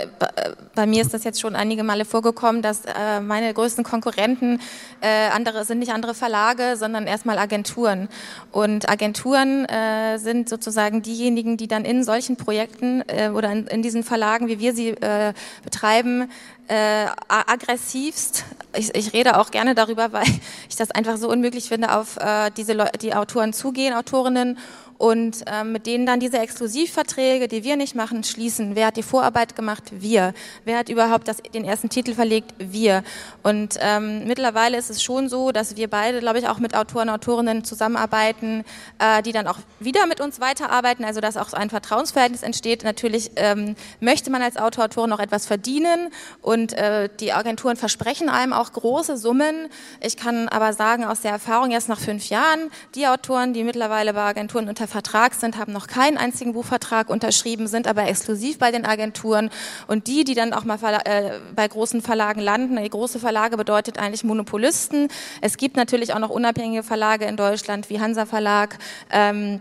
[0.74, 4.60] bei mir ist das jetzt schon einige Male vorgekommen, dass äh, meine größten Konkurrenten
[5.00, 8.08] äh, andere sind nicht andere Verlage, sondern erstmal Agenturen.
[8.50, 13.82] Und Agenturen äh, sind sozusagen diejenigen, die dann in solchen Projekten äh, oder in, in
[13.82, 16.28] diesen Verlagen, wie wir sie äh, betreiben,
[16.66, 18.44] äh, aggressivst.
[18.76, 20.26] Ich, ich rede auch gerne darüber, weil
[20.68, 24.58] ich das einfach so unmöglich finde, auf äh, diese Le die Autoren zugehen, Autorinnen
[24.98, 28.76] und ähm, mit denen dann diese Exklusivverträge, die wir nicht machen, schließen.
[28.76, 29.84] Wer hat die Vorarbeit gemacht?
[29.90, 30.34] Wir.
[30.64, 32.54] Wer hat überhaupt das, den ersten Titel verlegt?
[32.58, 33.02] Wir.
[33.42, 37.08] Und ähm, mittlerweile ist es schon so, dass wir beide, glaube ich, auch mit Autoren,
[37.08, 38.64] Autorinnen zusammenarbeiten,
[38.98, 42.84] äh, die dann auch wieder mit uns weiterarbeiten, also dass auch so ein Vertrauensverhältnis entsteht.
[42.84, 46.10] Natürlich ähm, möchte man als Autor, Autorin noch etwas verdienen
[46.42, 49.68] und äh, die Agenturen versprechen einem auch große Summen.
[50.00, 54.14] Ich kann aber sagen, aus der Erfahrung jetzt nach fünf Jahren, die Autoren, die mittlerweile
[54.14, 58.58] bei Agenturen unter unter Vertrag sind, haben noch keinen einzigen Buchvertrag unterschrieben, sind aber exklusiv
[58.58, 59.50] bei den Agenturen.
[59.88, 63.98] Und die, die dann auch mal äh, bei großen Verlagen landen, die große Verlage bedeutet
[63.98, 65.08] eigentlich Monopolisten.
[65.40, 68.78] Es gibt natürlich auch noch unabhängige Verlage in Deutschland wie Hansa Verlag.
[69.10, 69.60] Ähm,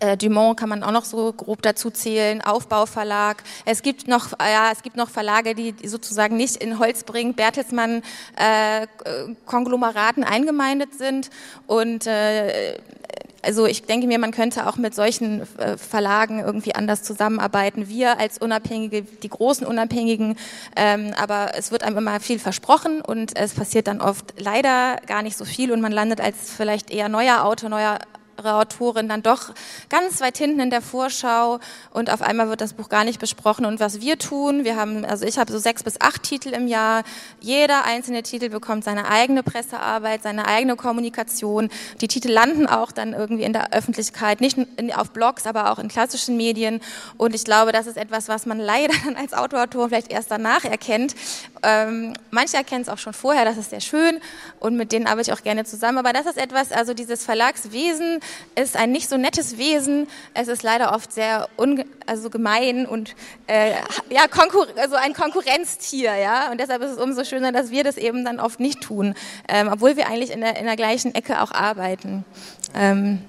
[0.00, 3.42] äh, Dumont kann man auch noch so grob dazu zählen, Aufbauverlag.
[3.64, 8.02] Es gibt noch, ja, es gibt noch Verlage, die sozusagen nicht in Holzbring, Bertelsmann,
[8.36, 8.86] äh,
[9.44, 11.30] Konglomeraten eingemeindet sind.
[11.66, 12.78] Und äh,
[13.42, 17.88] also ich denke mir, man könnte auch mit solchen äh, Verlagen irgendwie anders zusammenarbeiten.
[17.88, 20.36] Wir als Unabhängige, die großen Unabhängigen,
[20.76, 25.22] ähm, aber es wird einem immer viel versprochen und es passiert dann oft leider gar
[25.22, 27.98] nicht so viel und man landet als vielleicht eher neuer Autor, neuer
[28.44, 29.54] Autorin dann doch
[29.88, 31.58] ganz weit hinten in der Vorschau
[31.92, 33.64] und auf einmal wird das Buch gar nicht besprochen.
[33.64, 36.68] Und was wir tun, wir haben, also ich habe so sechs bis acht Titel im
[36.68, 37.02] Jahr.
[37.40, 41.70] Jeder einzelne Titel bekommt seine eigene Pressearbeit, seine eigene Kommunikation.
[42.00, 44.58] Die Titel landen auch dann irgendwie in der Öffentlichkeit, nicht
[44.94, 46.80] auf Blogs, aber auch in klassischen Medien.
[47.16, 50.64] Und ich glaube, das ist etwas, was man leider dann als Autor, vielleicht erst danach
[50.64, 51.14] erkennt.
[51.66, 54.20] Ähm, manche erkennen es auch schon vorher, das ist sehr schön
[54.60, 55.98] und mit denen arbeite ich auch gerne zusammen.
[55.98, 58.20] Aber das ist etwas, also dieses Verlagswesen,
[58.54, 60.06] ist ein nicht so nettes Wesen.
[60.32, 61.48] Es ist leider oft sehr
[62.06, 63.16] also gemein und
[63.48, 63.72] äh,
[64.10, 64.26] ja,
[64.76, 66.14] also ein Konkurrenztier.
[66.14, 66.52] Ja?
[66.52, 69.14] Und deshalb ist es umso schöner, dass wir das eben dann oft nicht tun,
[69.48, 72.24] ähm, obwohl wir eigentlich in der, in der gleichen Ecke auch arbeiten.
[72.76, 73.24] Ähm,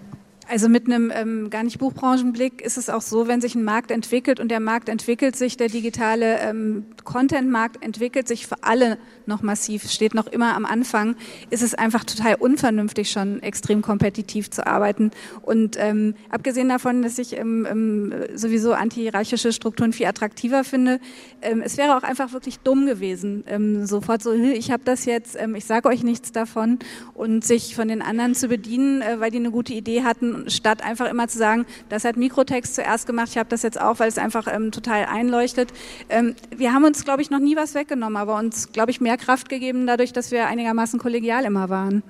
[0.50, 3.92] Also mit einem ähm, gar nicht Buchbranchenblick ist es auch so, wenn sich ein Markt
[3.92, 8.98] entwickelt und der Markt entwickelt sich, der digitale ähm, Content-Markt entwickelt sich für alle
[9.28, 11.16] noch massiv, steht noch immer am Anfang,
[11.50, 15.12] ist es einfach total unvernünftig, schon extrem kompetitiv zu arbeiten.
[15.42, 21.00] Und ähm, abgesehen davon, dass ich ähm, ähm, sowieso antihierarchische Strukturen viel attraktiver finde,
[21.42, 25.36] ähm, es wäre auch einfach wirklich dumm gewesen, ähm, sofort so, ich habe das jetzt,
[25.40, 26.80] ähm, ich sage euch nichts davon
[27.14, 30.84] und sich von den anderen zu bedienen, äh, weil die eine gute Idee hatten statt
[30.84, 34.08] einfach immer zu sagen, das hat Mikrotext zuerst gemacht, ich habe das jetzt auch, weil
[34.08, 35.72] es einfach ähm, total einleuchtet.
[36.10, 39.17] Ähm, wir haben uns, glaube ich, noch nie was weggenommen, aber uns, glaube ich, mehr
[39.18, 42.04] Kraft gegeben dadurch, dass wir einigermaßen kollegial immer waren.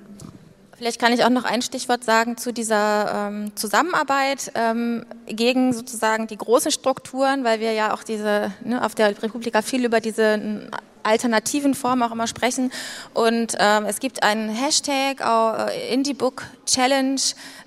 [0.78, 6.28] Vielleicht kann ich auch noch ein Stichwort sagen zu dieser ähm, Zusammenarbeit ähm, gegen sozusagen
[6.28, 10.70] die großen Strukturen, weil wir ja auch diese ne, auf der Republika viel über diese
[11.02, 12.72] alternativen Formen auch immer sprechen.
[13.16, 17.22] Und ähm, es gibt einen Hashtag, äh, Indie Book Challenge,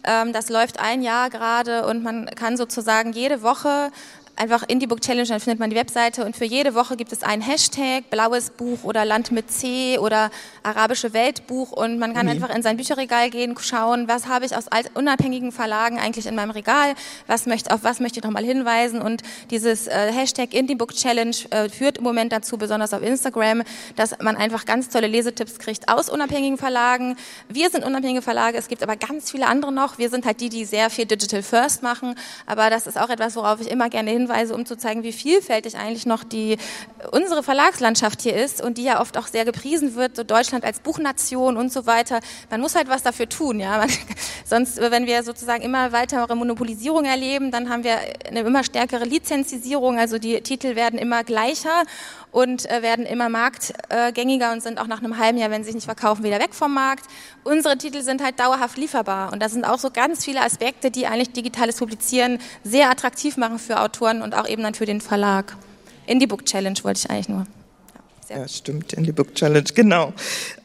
[0.05, 3.91] ähm, das läuft ein Jahr gerade und man kann sozusagen jede Woche
[4.41, 7.23] einfach Indie Book Challenge, dann findet man die Webseite und für jede Woche gibt es
[7.23, 10.31] einen Hashtag, blaues Buch oder Land mit C oder
[10.63, 12.33] arabische Weltbuch und man kann mhm.
[12.33, 14.65] einfach in sein Bücherregal gehen, schauen, was habe ich aus
[14.95, 16.95] unabhängigen Verlagen eigentlich in meinem Regal,
[17.27, 21.37] was möchte, auf was möchte ich nochmal hinweisen und dieses äh, Hashtag Indie Book Challenge
[21.51, 23.63] äh, führt im Moment dazu, besonders auf Instagram,
[23.97, 27.17] dass man einfach ganz tolle Lesetipps kriegt aus unabhängigen Verlagen.
[27.49, 29.99] Wir sind unabhängige Verlage, es gibt aber ganz viele andere noch.
[29.99, 32.15] Wir sind halt die, die sehr viel Digital First machen,
[32.47, 35.13] aber das ist auch etwas, worauf ich immer gerne hinweise Hinweise, um zu zeigen, wie
[35.13, 36.57] vielfältig eigentlich noch die,
[37.11, 40.81] unsere Verlagslandschaft hier ist und die ja oft auch sehr gepriesen wird, so Deutschland als
[40.81, 42.21] Buchnation und so weiter.
[42.51, 43.79] Man muss halt was dafür tun, ja.
[43.79, 43.91] Man,
[44.45, 49.99] sonst, wenn wir sozusagen immer weitere Monopolisierung erleben, dann haben wir eine immer stärkere Lizenzisierung,
[49.99, 51.83] also die Titel werden immer gleicher
[52.33, 55.75] und äh, werden immer marktgängiger und sind auch nach einem halben Jahr, wenn sie sich
[55.77, 57.07] nicht verkaufen, wieder weg vom Markt.
[57.45, 61.07] Unsere Titel sind halt dauerhaft lieferbar und da sind auch so ganz viele Aspekte, die
[61.07, 65.57] eigentlich digitales Publizieren sehr attraktiv machen für Autoren und auch eben dann für den Verlag.
[66.07, 67.47] Indie Book Challenge wollte ich eigentlich nur.
[68.29, 70.13] Ja, ja stimmt, Indie Book Challenge, genau.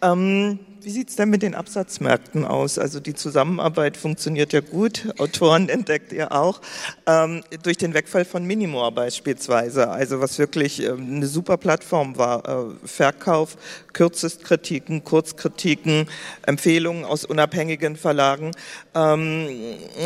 [0.02, 2.78] Ähm wie sieht es denn mit den Absatzmärkten aus?
[2.78, 6.62] Also die Zusammenarbeit funktioniert ja gut, Autoren entdeckt ihr auch,
[7.08, 12.48] ähm, durch den Wegfall von Minimor beispielsweise, also was wirklich ähm, eine super Plattform war,
[12.48, 13.58] äh, Verkauf,
[13.94, 16.08] Kürzestkritiken, Kurzkritiken,
[16.46, 18.52] Empfehlungen aus unabhängigen Verlagen,
[18.94, 19.48] ähm,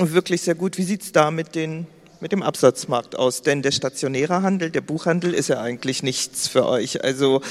[0.01, 0.77] wirklich sehr gut.
[0.77, 1.87] Wie sieht es da mit den
[2.21, 3.41] mit dem Absatzmarkt aus?
[3.41, 7.03] Denn der stationäre Handel, der Buchhandel ist ja eigentlich nichts für euch.
[7.03, 7.41] Also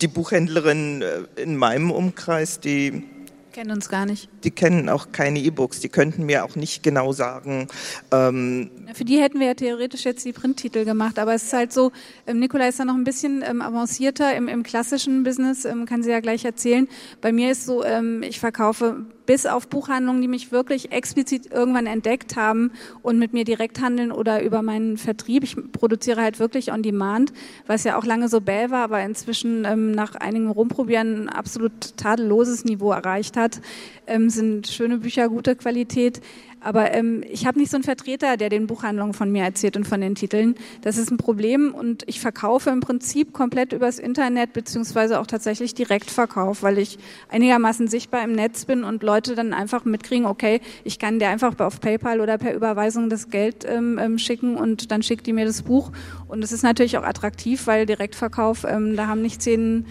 [0.00, 3.04] die Buchhändlerin äh, in meinem Umkreis, die
[3.52, 4.28] Kennen uns gar nicht.
[4.44, 5.80] Die kennen auch keine E-Books.
[5.80, 7.66] Die könnten mir auch nicht genau sagen.
[8.12, 11.18] Ähm Für die hätten wir ja theoretisch jetzt die Printtitel gemacht.
[11.18, 11.90] Aber es ist halt so,
[12.26, 16.02] ähm, Nikola ist da noch ein bisschen ähm, avancierter im, im klassischen Business, ähm, kann
[16.02, 16.88] sie ja gleich erzählen.
[17.20, 21.86] Bei mir ist so, ähm, ich verkaufe bis auf Buchhandlungen, die mich wirklich explizit irgendwann
[21.86, 25.44] entdeckt haben und mit mir direkt handeln oder über meinen Vertrieb.
[25.44, 27.32] Ich produziere halt wirklich on demand,
[27.68, 31.96] was ja auch lange so bäh war, aber inzwischen ähm, nach einigem Rumprobieren ein absolut
[31.96, 33.60] tadelloses Niveau erreicht hat.
[34.08, 36.20] Ähm, sind schöne Bücher, gute Qualität.
[36.60, 39.86] Aber ähm, ich habe nicht so einen Vertreter, der den Buchhandlungen von mir erzählt und
[39.86, 40.54] von den Titeln.
[40.82, 45.74] Das ist ein Problem und ich verkaufe im Prinzip komplett übers Internet beziehungsweise auch tatsächlich
[45.74, 46.98] Direktverkauf, weil ich
[47.30, 51.58] einigermaßen sichtbar im Netz bin und Leute dann einfach mitkriegen, okay, ich kann dir einfach
[51.60, 55.46] auf PayPal oder per Überweisung das Geld ähm, ähm, schicken und dann schickt die mir
[55.46, 55.90] das Buch.
[56.28, 59.86] Und es ist natürlich auch attraktiv, weil Direktverkauf, ähm, da haben nicht zehn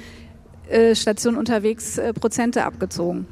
[0.69, 3.25] äh, Stationen unterwegs äh, Prozente abgezogen.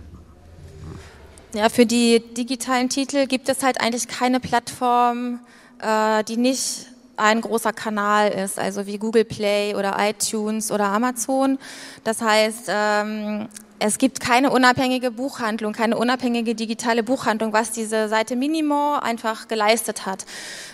[1.53, 5.39] Ja, für die digitalen Titel gibt es halt eigentlich keine Plattform,
[5.81, 11.57] äh, die nicht ein großer Kanal ist, also wie Google Play oder iTunes oder Amazon.
[12.03, 13.49] Das heißt, ähm,
[13.79, 20.05] es gibt keine unabhängige Buchhandlung, keine unabhängige digitale Buchhandlung, was diese Seite Minimo einfach geleistet
[20.05, 20.25] hat,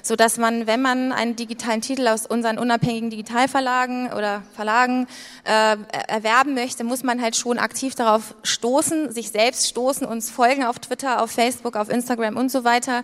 [0.01, 5.07] so dass man, wenn man einen digitalen Titel aus unseren unabhängigen Digitalverlagen oder Verlagen
[5.43, 5.75] äh,
[6.07, 10.79] erwerben möchte, muss man halt schon aktiv darauf stoßen, sich selbst stoßen, uns folgen auf
[10.79, 13.03] Twitter, auf Facebook, auf Instagram und so weiter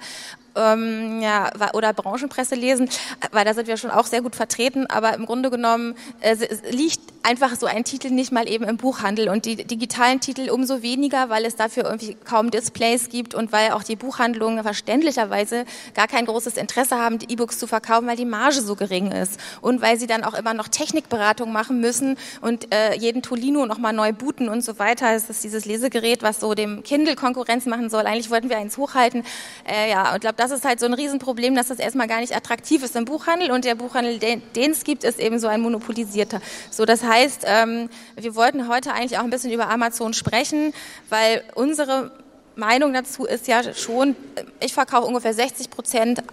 [0.56, 2.90] ähm, ja, oder Branchenpresse lesen,
[3.32, 6.36] weil da sind wir schon auch sehr gut vertreten, aber im Grunde genommen äh,
[6.72, 10.82] liegt einfach so ein Titel nicht mal eben im Buchhandel und die digitalen Titel umso
[10.82, 16.08] weniger, weil es dafür irgendwie kaum Displays gibt und weil auch die Buchhandlungen verständlicherweise gar
[16.08, 19.82] kein großes Interesse haben, die E-Books zu verkaufen, weil die Marge so gering ist und
[19.82, 24.14] weil sie dann auch immer noch Technikberatung machen müssen und äh, jeden Tolino nochmal neu
[24.14, 25.14] booten und so weiter.
[25.14, 28.06] Es ist dieses Lesegerät, was so dem Kindle Konkurrenz machen soll.
[28.06, 29.24] Eigentlich wollten wir eins hochhalten.
[29.68, 32.34] Äh, ja, und glaube, das ist halt so ein Riesenproblem, dass das erstmal gar nicht
[32.34, 36.40] attraktiv ist im Buchhandel und der Buchhandel, den, es gibt, ist eben so ein monopolisierter.
[36.72, 40.74] So, das heißt, ähm, wir wollten heute eigentlich auch ein bisschen über Amazon sprechen,
[41.10, 42.12] weil unsere
[42.56, 44.16] Meinung dazu ist ja schon,
[44.62, 46.24] ich verkaufe ungefähr 60 Prozent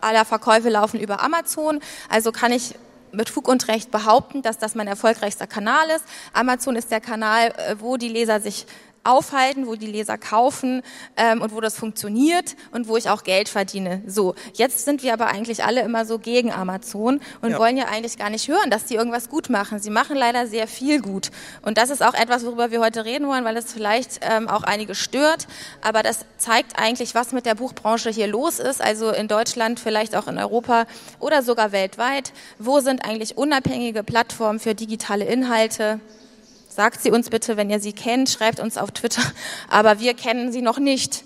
[0.00, 1.78] aller Verkäufe laufen über Amazon.
[2.08, 2.74] Also kann ich
[3.12, 6.04] mit Fug und Recht behaupten, dass das mein erfolgreichster Kanal ist.
[6.32, 8.66] Amazon ist der Kanal, äh, wo die Leser sich
[9.04, 10.82] aufhalten, wo die Leser kaufen
[11.16, 14.02] ähm, und wo das funktioniert und wo ich auch Geld verdiene.
[14.06, 17.58] So, jetzt sind wir aber eigentlich alle immer so gegen Amazon und ja.
[17.58, 19.80] wollen ja eigentlich gar nicht hören, dass die irgendwas gut machen.
[19.80, 21.30] Sie machen leider sehr viel gut.
[21.62, 24.62] Und das ist auch etwas, worüber wir heute reden wollen, weil es vielleicht ähm, auch
[24.62, 25.46] einige stört.
[25.80, 28.80] Aber das zeigt eigentlich, was mit der Buchbranche hier los ist.
[28.80, 30.86] Also in Deutschland, vielleicht auch in Europa
[31.18, 32.32] oder sogar weltweit.
[32.58, 36.00] Wo sind eigentlich unabhängige Plattformen für digitale Inhalte?
[36.74, 39.20] Sagt sie uns bitte, wenn ihr sie kennt, schreibt uns auf Twitter.
[39.68, 41.22] Aber wir kennen sie noch nicht.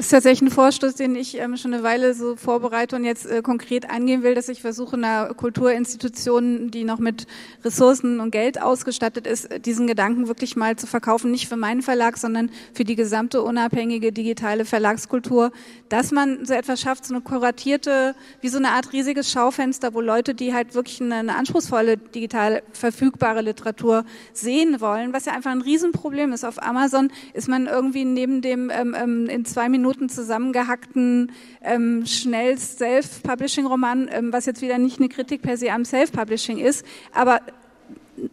[0.00, 3.26] Das ist tatsächlich ein Vorstoß, den ich ähm, schon eine Weile so vorbereite und jetzt
[3.26, 7.26] äh, konkret angehen will, dass ich versuche, einer Kulturinstitution, die noch mit
[7.62, 12.16] Ressourcen und Geld ausgestattet ist, diesen Gedanken wirklich mal zu verkaufen, nicht für meinen Verlag,
[12.16, 15.52] sondern für die gesamte unabhängige digitale Verlagskultur,
[15.90, 20.00] dass man so etwas schafft, so eine kuratierte, wie so eine Art riesiges Schaufenster, wo
[20.00, 25.50] Leute, die halt wirklich eine, eine anspruchsvolle digital verfügbare Literatur sehen wollen, was ja einfach
[25.50, 26.46] ein Riesenproblem ist.
[26.46, 32.06] Auf Amazon ist man irgendwie neben dem ähm, ähm in zwei Minuten Minuten zusammengehackten, ähm,
[32.06, 37.40] schnell Self-Publishing-Roman, ähm, was jetzt wieder nicht eine Kritik per se am Self-Publishing ist, aber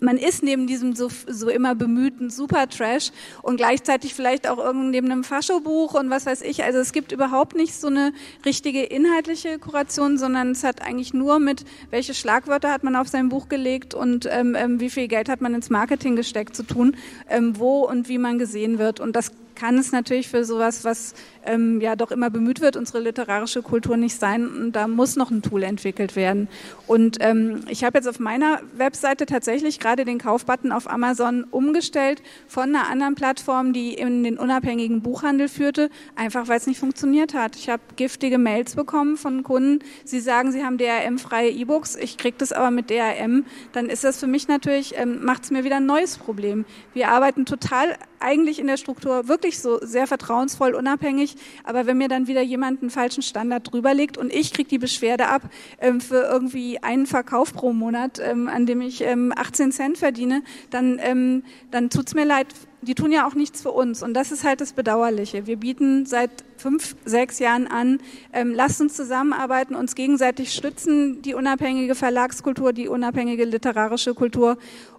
[0.02, 5.10] man ist neben diesem so, so immer bemühten Super-Trash und gleichzeitig vielleicht auch irgend neben
[5.10, 6.64] einem Faschobuch und was weiß ich.
[6.64, 8.12] Also es gibt überhaupt nicht so eine
[8.46, 13.30] richtige inhaltliche Kuration, sondern es hat eigentlich nur mit, welche Schlagwörter hat man auf sein
[13.30, 16.98] Buch gelegt und ähm, ähm, wie viel Geld hat man ins Marketing gesteckt zu tun,
[17.30, 19.00] ähm, wo und wie man gesehen wird.
[19.00, 23.00] Und das kann es natürlich für sowas, was ähm, ja doch immer bemüht wird, unsere
[23.00, 24.48] literarische Kultur nicht sein.
[24.48, 26.48] Und da muss noch ein Tool entwickelt werden.
[26.86, 32.22] Und ähm, ich habe jetzt auf meiner Webseite tatsächlich gerade den Kaufbutton auf Amazon umgestellt
[32.48, 37.34] von einer anderen Plattform, die in den unabhängigen Buchhandel führte, einfach weil es nicht funktioniert
[37.34, 37.56] hat.
[37.56, 39.80] Ich habe giftige Mails bekommen von Kunden.
[40.06, 41.96] Sie sagen, sie haben DRM-freie E-Books.
[41.96, 43.46] Ich kriege das aber mit DRM.
[43.72, 46.66] Dann ist das für mich natürlich, ähm, macht es mir wieder ein neues Problem.
[46.94, 51.36] Wir arbeiten total eigentlich in der Struktur wirklich so sehr vertrauensvoll, unabhängig.
[51.64, 54.78] Aber wenn mir dann wieder jemand einen falschen Standard drüber legt und ich kriege die
[54.78, 55.44] Beschwerde ab
[55.80, 60.44] ähm, für irgendwie einen Verkauf pro Monat, ähm, an dem ich ähm, 18 Cent verdiene,
[60.70, 62.48] dann, ähm, dann tut's mir leid.
[62.82, 64.04] Die tun ja auch nichts für uns.
[64.04, 65.48] Und das ist halt das Bedauerliche.
[65.48, 68.00] Wir bieten seit fünf, sechs Jahren an,
[68.34, 74.58] ähm, lasst uns zusammenarbeiten, uns gegenseitig stützen, die unabhängige Verlagskultur, die unabhängige literarische Kultur.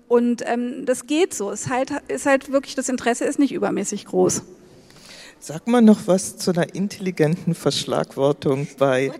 [0.08, 1.50] Und ähm, das geht so.
[1.50, 4.42] Es halt, ist halt wirklich, das Interesse ist nicht übermäßig groß.
[5.40, 9.12] Sag mal noch was zu einer intelligenten Verschlagwortung bei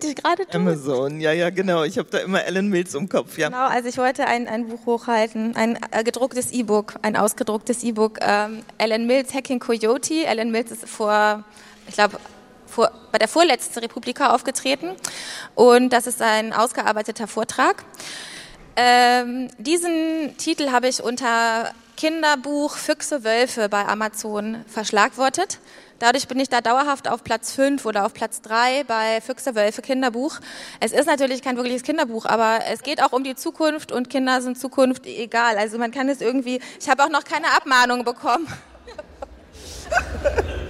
[0.51, 1.21] Amazon.
[1.21, 1.83] Ja, ja, genau.
[1.83, 3.37] Ich habe da immer Ellen Mills im Kopf.
[3.37, 3.47] Ja.
[3.47, 8.17] Genau, also ich wollte ein, ein Buch hochhalten, ein äh, gedrucktes E-Book, ein ausgedrucktes E-Book.
[8.19, 10.25] Ähm, Ellen Mills Hacking Coyote.
[10.25, 11.45] Ellen Mills ist vor,
[11.87, 12.17] ich glaube,
[12.65, 14.89] vor, bei der vorletzten Republika aufgetreten
[15.55, 17.83] und das ist ein ausgearbeiteter Vortrag.
[18.81, 25.59] Ähm, diesen Titel habe ich unter Kinderbuch Füchse Wölfe bei Amazon verschlagwortet.
[25.99, 29.81] Dadurch bin ich da dauerhaft auf Platz 5 oder auf Platz 3 bei Füchse Wölfe
[29.81, 30.39] Kinderbuch.
[30.79, 34.41] Es ist natürlich kein wirkliches Kinderbuch, aber es geht auch um die Zukunft und Kinder
[34.41, 35.57] sind Zukunft egal.
[35.57, 38.47] Also man kann es irgendwie, ich habe auch noch keine Abmahnung bekommen.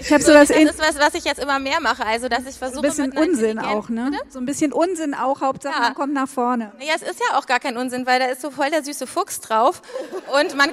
[0.00, 2.46] Ich habe so das, das ist was, was ich jetzt immer mehr mache, also dass
[2.46, 2.80] ich versuche.
[2.80, 4.10] Ein bisschen Unsinn auch, ne?
[4.10, 4.22] Bitte?
[4.28, 5.80] So ein bisschen Unsinn auch, Hauptsache ja.
[5.80, 6.72] man kommt nach vorne.
[6.80, 9.06] Ja, es ist ja auch gar kein Unsinn, weil da ist so voll der süße
[9.06, 9.82] Fuchs drauf
[10.38, 10.70] und man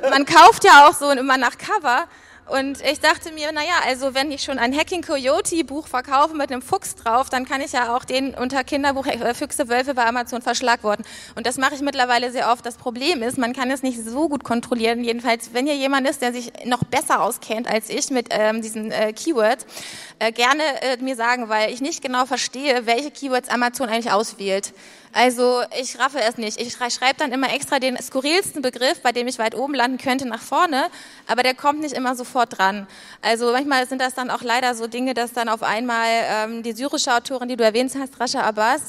[0.10, 2.06] man kauft ja auch so immer nach Cover
[2.48, 6.50] und ich dachte mir, naja, also wenn ich schon ein Hacking Coyote Buch verkaufe mit
[6.50, 10.06] einem Fuchs drauf, dann kann ich ja auch den unter Kinderbuch äh, Füchse Wölfe bei
[10.06, 11.04] Amazon verschlagworten.
[11.34, 12.64] Und das mache ich mittlerweile sehr oft.
[12.64, 15.04] Das Problem ist, man kann es nicht so gut kontrollieren.
[15.04, 18.92] Jedenfalls, wenn hier jemand ist, der sich noch besser auskennt als ich mit ähm, diesen
[18.92, 19.66] äh, Keywords,
[20.18, 24.72] äh, gerne äh, mir sagen, weil ich nicht genau verstehe, welche Keywords Amazon eigentlich auswählt.
[25.12, 26.60] Also ich raffe es nicht.
[26.60, 30.26] Ich schreibe dann immer extra den skurrilsten Begriff, bei dem ich weit oben landen könnte,
[30.26, 30.88] nach vorne,
[31.26, 32.86] aber der kommt nicht immer sofort dran.
[33.22, 36.72] Also manchmal sind das dann auch leider so Dinge, dass dann auf einmal ähm, die
[36.72, 38.82] syrische Autorin, die du erwähnt hast, Rasha Abbas,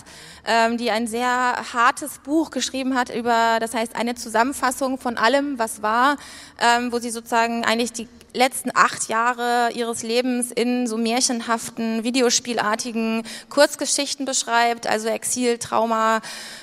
[0.45, 5.57] ähm, die ein sehr hartes Buch geschrieben hat über, das heißt eine Zusammenfassung von allem,
[5.57, 6.17] was war,
[6.59, 8.07] ähm, wo sie sozusagen eigentlich die
[8.39, 16.21] letzten acht Jahre ihres Lebens in so märchenhaften, videospielartigen Kurzgeschichten beschreibt, also Exil, Trauma,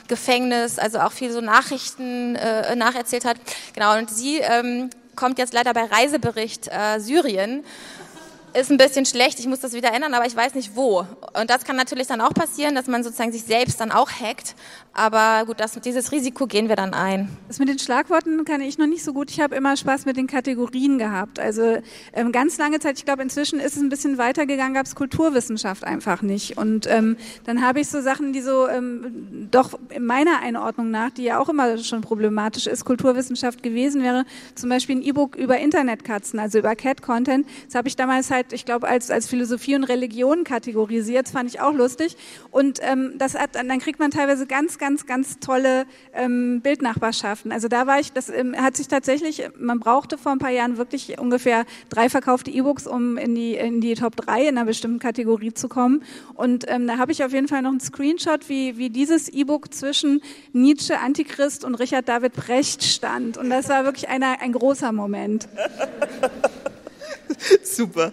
[0.08, 3.36] Gefängnis, also auch viel so Nachrichten äh, nacherzählt hat.
[3.74, 7.64] Genau, und sie ähm, kommt jetzt leider bei Reisebericht äh, Syrien
[8.54, 11.06] ist ein bisschen schlecht, ich muss das wieder ändern, aber ich weiß nicht wo.
[11.38, 14.54] Und das kann natürlich dann auch passieren, dass man sozusagen sich selbst dann auch hackt.
[14.92, 17.28] Aber gut, das, dieses Risiko gehen wir dann ein.
[17.48, 19.30] Das mit den Schlagworten kann ich noch nicht so gut.
[19.30, 21.38] Ich habe immer Spaß mit den Kategorien gehabt.
[21.38, 21.78] Also
[22.14, 25.84] ähm, ganz lange Zeit, ich glaube inzwischen ist es ein bisschen weitergegangen, gab es Kulturwissenschaft
[25.84, 26.56] einfach nicht.
[26.56, 31.10] Und ähm, dann habe ich so Sachen, die so ähm, doch in meiner Einordnung nach,
[31.10, 34.24] die ja auch immer schon problematisch ist, Kulturwissenschaft gewesen wäre,
[34.54, 37.46] zum Beispiel ein E-Book über Internetkatzen, also über Cat-Content.
[37.66, 41.26] Das habe ich damals halt, ich glaube, als, als Philosophie und Religion kategorisiert.
[41.26, 42.16] Das fand ich auch lustig.
[42.50, 45.84] Und ähm, das hat, dann kriegt man teilweise ganz, ganz ganz, ganz tolle
[46.14, 47.50] ähm, Bildnachbarschaften.
[47.50, 50.76] Also da war ich, das ähm, hat sich tatsächlich, man brauchte vor ein paar Jahren
[50.78, 55.00] wirklich ungefähr drei verkaufte E-Books, um in die, in die Top 3 in einer bestimmten
[55.00, 56.04] Kategorie zu kommen.
[56.34, 59.74] Und ähm, da habe ich auf jeden Fall noch einen Screenshot, wie, wie dieses E-Book
[59.74, 60.22] zwischen
[60.52, 63.36] Nietzsche, Antichrist und Richard David Brecht stand.
[63.36, 65.48] Und das war wirklich einer, ein großer Moment.
[67.62, 68.12] Super.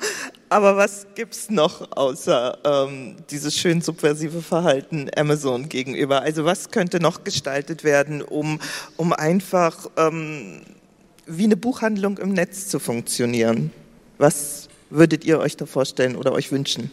[0.50, 6.22] Aber was gibt's noch außer ähm, dieses schön subversive Verhalten Amazon gegenüber?
[6.22, 8.60] Also was könnte noch gestaltet werden, um,
[8.98, 10.62] um einfach ähm,
[11.26, 13.72] wie eine Buchhandlung im Netz zu funktionieren?
[14.18, 16.92] Was würdet ihr euch da vorstellen oder euch wünschen?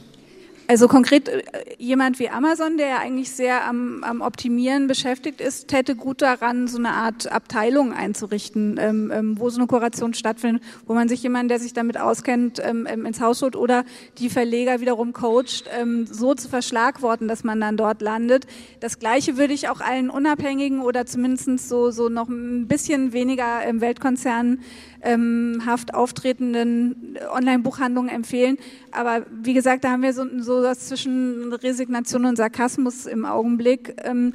[0.71, 1.43] Also konkret äh,
[1.79, 6.69] jemand wie Amazon, der ja eigentlich sehr am, am Optimieren beschäftigt ist, täte gut daran,
[6.69, 11.25] so eine Art Abteilung einzurichten, ähm, ähm, wo so eine Kuration stattfindet, wo man sich
[11.25, 13.85] jemanden, der sich damit auskennt, ähm, ähm ins Haus holt oder
[14.19, 18.47] die Verleger wiederum coacht, ähm, so zu verschlagworten, dass man dann dort landet.
[18.79, 23.65] Das Gleiche würde ich auch allen Unabhängigen oder zumindest so, so noch ein bisschen weniger
[23.65, 24.61] im Weltkonzernen
[25.03, 28.59] ähm, haft auftretenden Online-Buchhandlungen empfehlen.
[28.93, 33.97] Aber wie gesagt, da haben wir so, so was zwischen Resignation und Sarkasmus im Augenblick.
[34.05, 34.35] Ähm,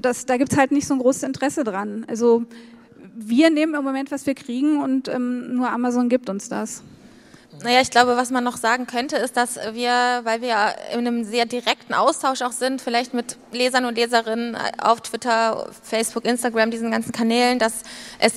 [0.00, 2.04] das, da gibt es halt nicht so ein großes Interesse dran.
[2.08, 2.44] Also
[3.14, 6.82] wir nehmen im Moment, was wir kriegen und ähm, nur Amazon gibt uns das.
[7.62, 10.56] Naja, ich glaube, was man noch sagen könnte, ist, dass wir, weil wir
[10.92, 16.24] in einem sehr direkten Austausch auch sind, vielleicht mit Lesern und Leserinnen auf Twitter, Facebook,
[16.24, 17.82] Instagram, diesen ganzen Kanälen, dass
[18.18, 18.34] es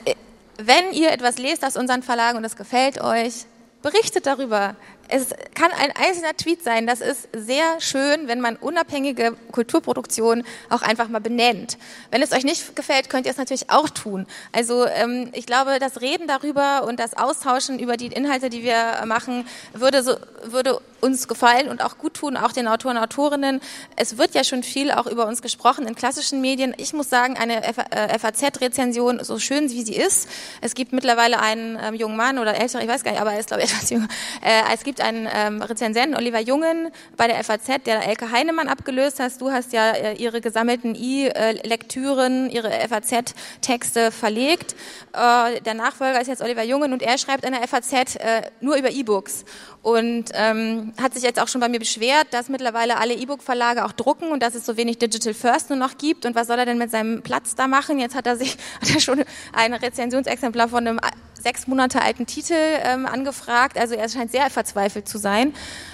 [0.57, 3.45] wenn ihr etwas lest aus unseren Verlagen und es gefällt euch,
[3.81, 4.75] berichtet darüber.
[5.16, 6.88] Es kann ein einzelner Tweet sein.
[6.88, 11.78] Das ist sehr schön, wenn man unabhängige Kulturproduktion auch einfach mal benennt.
[12.09, 14.26] Wenn es euch nicht gefällt, könnt ihr es natürlich auch tun.
[14.53, 19.05] Also ähm, ich glaube, das Reden darüber und das Austauschen über die Inhalte, die wir
[19.05, 23.59] machen, würde, so, würde uns gefallen und auch gut tun, auch den Autoren und Autorinnen.
[23.97, 26.74] Es wird ja schon viel auch über uns gesprochen in klassischen Medien.
[26.78, 30.30] Ich muss sagen, eine FAZ-Rezension, äh, so schön wie sie ist,
[30.61, 33.39] es gibt mittlerweile einen ähm, jungen Mann oder älter, ich weiß gar nicht, aber er
[33.39, 34.07] ist glaube ich etwas jünger.
[34.41, 39.19] Äh, es gibt einen ähm, Rezensenten, Oliver Jungen, bei der FAZ, der Elke Heinemann abgelöst
[39.19, 39.39] hat.
[39.39, 44.75] Du hast ja äh, ihre gesammelten I-Lektüren, ihre FAZ-Texte verlegt.
[45.13, 48.75] Äh, der Nachfolger ist jetzt Oliver Jungen und er schreibt in der FAZ äh, nur
[48.77, 49.45] über E-Books
[49.83, 53.91] und ähm, hat sich jetzt auch schon bei mir beschwert, dass mittlerweile alle E-Book-Verlage auch
[53.91, 56.25] drucken und dass es so wenig Digital First nur noch gibt.
[56.25, 57.99] Und was soll er denn mit seinem Platz da machen?
[57.99, 60.99] Jetzt hat er sich hat er schon ein Rezensionsexemplar von einem
[61.43, 63.77] sechs Monate alten Titel ähm, angefragt.
[63.77, 65.53] Also er scheint sehr verzweifelt zu sein.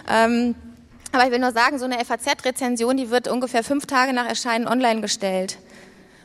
[0.09, 0.55] Ähm,
[1.11, 4.67] aber ich will nur sagen, so eine FAZ-Rezension, die wird ungefähr fünf Tage nach Erscheinen
[4.67, 5.57] online gestellt.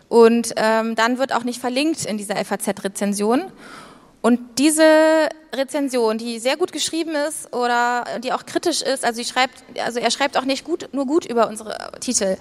[0.09, 3.51] Und ähm, dann wird auch nicht verlinkt in dieser FAZ-Rezension.
[4.21, 9.63] Und diese Rezension, die sehr gut geschrieben ist oder die auch kritisch ist, also, schreibt,
[9.85, 12.39] also er schreibt auch nicht gut, nur gut über unsere Titel,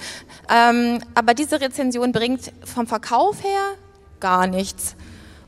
[0.50, 3.76] ähm, aber diese Rezension bringt vom Verkauf her
[4.22, 4.96] gar nichts.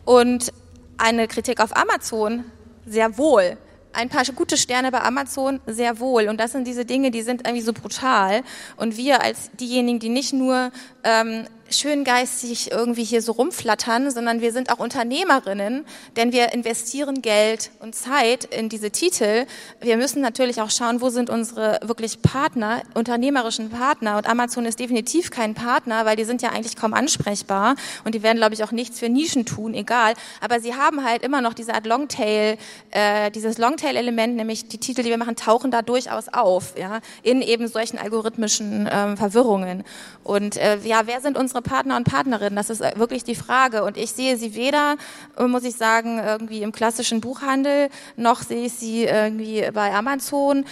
[0.04, 0.52] Und
[0.98, 2.46] eine Kritik auf Amazon
[2.86, 3.58] sehr wohl.
[3.94, 6.28] Ein paar gute Sterne bei Amazon sehr wohl.
[6.28, 8.44] Und das sind diese Dinge, die sind irgendwie so brutal.
[8.76, 10.72] Und wir als diejenigen, die nicht nur
[11.04, 15.86] ähm, schöngeistig irgendwie hier so rumflattern, sondern wir sind auch Unternehmerinnen,
[16.16, 19.46] denn wir investieren Geld und Zeit in diese Titel.
[19.82, 24.18] Wir müssen natürlich auch schauen, wo sind unsere wirklich Partner, unternehmerischen Partner.
[24.18, 28.24] Und Amazon ist definitiv kein Partner, weil die sind ja eigentlich kaum ansprechbar und die
[28.24, 30.14] werden, glaube ich, auch nichts für Nischen tun, egal.
[30.42, 32.58] Aber sie haben halt immer noch diese Art Longtail,
[32.92, 37.42] äh, dieses Longtail-Element, nämlich die Titel, die wir machen, tauchen da durchaus auf, ja, in
[37.42, 39.84] eben solchen algorithmischen ähm, Verwirrungen.
[40.24, 42.56] Und äh, ja, wer sind unsere Partner und Partnerinnen?
[42.56, 43.84] Das ist äh, wirklich die Frage.
[43.84, 44.98] Und ich sehe sie weder,
[45.38, 50.66] äh, muss ich sagen, irgendwie im klassischen Buchhandel, noch sehe ich sie irgendwie bei Amazon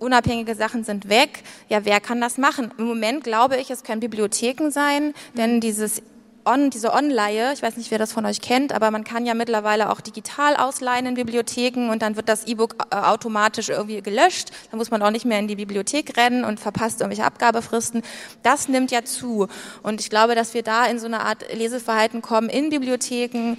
[0.00, 1.42] unabhängige Sachen sind weg.
[1.68, 2.72] Ja, wer kann das machen?
[2.78, 6.02] Im Moment glaube ich, es können Bibliotheken sein, denn dieses
[6.44, 9.34] On, diese Onleihe, ich weiß nicht, wer das von euch kennt, aber man kann ja
[9.34, 14.50] mittlerweile auch digital ausleihen in Bibliotheken und dann wird das E-Book äh, automatisch irgendwie gelöscht.
[14.70, 18.02] Dann muss man auch nicht mehr in die Bibliothek rennen und verpasst irgendwelche Abgabefristen.
[18.42, 19.48] Das nimmt ja zu.
[19.82, 23.58] Und ich glaube, dass wir da in so eine Art Leseverhalten kommen in Bibliotheken,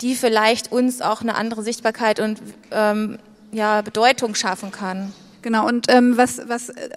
[0.00, 3.18] die vielleicht uns auch eine andere Sichtbarkeit und ähm,
[3.50, 5.12] ja, Bedeutung schaffen kann.
[5.42, 6.88] Genau, und ähm, was, was äh,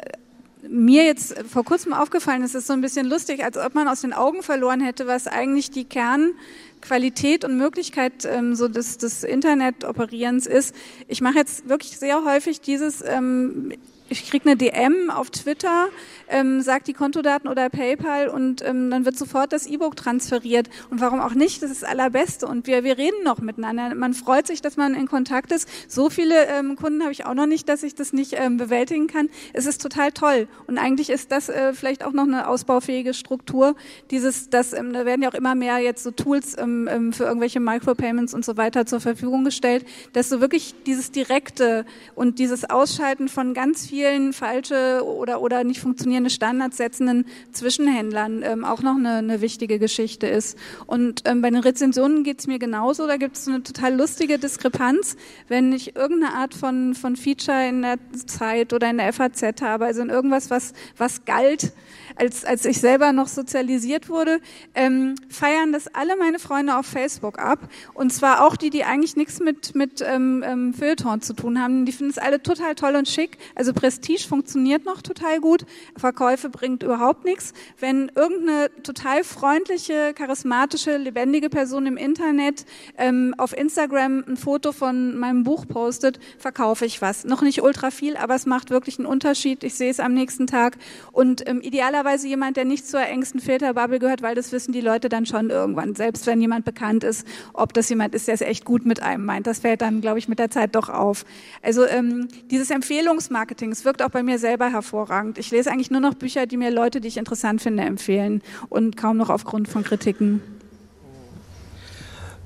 [0.70, 4.02] mir jetzt vor kurzem aufgefallen ist, ist so ein bisschen lustig, als ob man aus
[4.02, 10.48] den Augen verloren hätte, was eigentlich die Kernqualität und Möglichkeit ähm, so des, des Internet-Operierens
[10.48, 10.76] ist.
[11.08, 13.74] Ich mache jetzt wirklich sehr häufig dieses ähm,
[14.08, 15.88] ich kriege eine DM auf Twitter,
[16.28, 20.70] ähm, sagt die Kontodaten oder PayPal und ähm, dann wird sofort das E-Book transferiert.
[20.92, 21.64] Und warum auch nicht?
[21.64, 22.48] Das ist das Allerbeste.
[22.48, 23.96] Und wir, wir reden noch miteinander.
[23.96, 25.68] Man freut sich, dass man in Kontakt ist.
[25.88, 29.08] So viele ähm, Kunden habe ich auch noch nicht, dass ich das nicht ähm, bewältigen
[29.08, 29.30] kann.
[29.54, 30.48] Es ist total toll.
[30.68, 33.76] Und eigentlich ist das äh, vielleicht auch noch eine ausbaufähige Struktur.
[34.12, 37.24] Dieses, das, ähm, da werden ja auch immer mehr jetzt so Tools ähm, ähm, für
[37.24, 42.70] irgendwelche Micropayments und so weiter zur Verfügung gestellt, dass so wirklich dieses direkte und dieses
[42.70, 48.82] Ausschalten von ganz vielen vielen falsche oder, oder nicht funktionierende Standards setzenden Zwischenhändlern ähm, auch
[48.82, 50.58] noch eine, eine, wichtige Geschichte ist.
[50.86, 53.08] Und ähm, bei den Rezensionen geht es mir genauso.
[53.08, 55.16] Da gibt es eine total lustige Diskrepanz,
[55.48, 59.86] wenn ich irgendeine Art von, von Feature in der Zeit oder in der FAZ habe,
[59.86, 61.72] also in irgendwas, was, was galt,
[62.16, 64.40] als, als ich selber noch sozialisiert wurde,
[64.74, 67.60] ähm, feiern das alle meine Freunde auf Facebook ab.
[67.94, 71.86] Und zwar auch die, die eigentlich nichts mit, mit ähm, ähm, Feuilleton zu tun haben.
[71.86, 73.38] Die finden es alle total toll und schick.
[73.56, 75.64] Also Prestige funktioniert noch total gut.
[75.96, 77.54] Verkäufe bringt überhaupt nichts.
[77.80, 82.66] Wenn irgendeine total freundliche, charismatische, lebendige Person im Internet
[82.98, 87.26] ähm, auf Instagram ein Foto von meinem Buch postet, verkaufe ich was.
[87.26, 89.64] Noch nicht ultra viel, aber es macht wirklich einen Unterschied.
[89.64, 90.80] Ich sehe es am nächsten Tag.
[91.12, 95.10] Und ähm, idealerweise jemand, der nicht zur engsten Filterbubble gehört, weil das wissen die Leute
[95.10, 95.94] dann schon irgendwann.
[95.94, 99.26] Selbst wenn jemand bekannt ist, ob das jemand ist, der es echt gut mit einem
[99.26, 99.46] meint.
[99.46, 101.24] Das fällt dann, glaube ich, mit der Zeit doch auf.
[101.62, 105.38] Also ähm, dieses Empfehlungsmarketing, es wirkt auch bei mir selber hervorragend.
[105.38, 108.96] Ich lese eigentlich nur noch Bücher, die mir Leute, die ich interessant finde, empfehlen und
[108.96, 110.42] kaum noch aufgrund von Kritiken.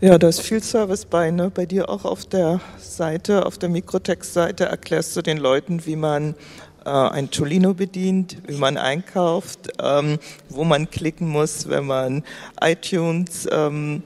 [0.01, 1.29] Ja, da ist viel Service bei.
[1.29, 1.51] Ne?
[1.51, 6.33] Bei dir auch auf der Seite, auf der Mikrotext-Seite erklärst du den Leuten, wie man
[6.83, 10.17] äh, ein Tolino bedient, wie man einkauft, ähm,
[10.49, 12.23] wo man klicken muss, wenn man
[12.59, 14.01] iTunes ähm,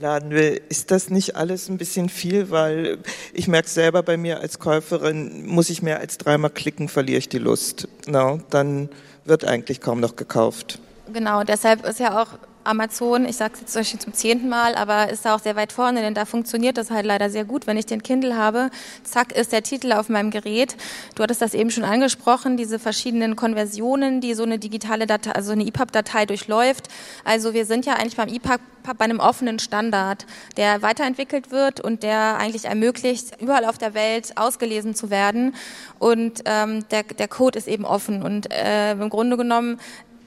[0.00, 0.60] laden will.
[0.68, 2.50] Ist das nicht alles ein bisschen viel?
[2.50, 2.98] Weil
[3.32, 7.28] ich merke selber bei mir als Käuferin, muss ich mehr als dreimal klicken, verliere ich
[7.28, 7.86] die Lust.
[8.06, 8.88] No, dann
[9.24, 10.78] wird eigentlich kaum noch gekauft.
[11.12, 12.28] Genau, deshalb ist ja auch
[12.64, 16.00] Amazon, ich sage es jetzt zum zehnten Mal, aber ist da auch sehr weit vorne,
[16.00, 17.66] denn da funktioniert das halt leider sehr gut.
[17.66, 18.70] Wenn ich den Kindle habe,
[19.02, 20.76] zack, ist der Titel auf meinem Gerät.
[21.14, 25.52] Du hattest das eben schon angesprochen, diese verschiedenen Konversionen, die so eine digitale Datei, also
[25.52, 26.88] eine EPUB-Datei durchläuft.
[27.24, 28.60] Also wir sind ja eigentlich beim EPUB
[28.96, 34.36] bei einem offenen Standard, der weiterentwickelt wird und der eigentlich ermöglicht, überall auf der Welt
[34.36, 35.54] ausgelesen zu werden.
[35.98, 38.22] Und ähm, der, der Code ist eben offen.
[38.22, 39.78] Und äh, im Grunde genommen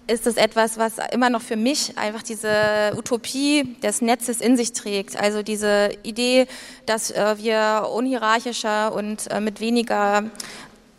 [0.07, 4.73] ist es etwas, was immer noch für mich einfach diese Utopie des Netzes in sich
[4.73, 5.15] trägt.
[5.15, 6.47] Also diese Idee,
[6.85, 10.23] dass äh, wir unhierarchischer und äh, mit weniger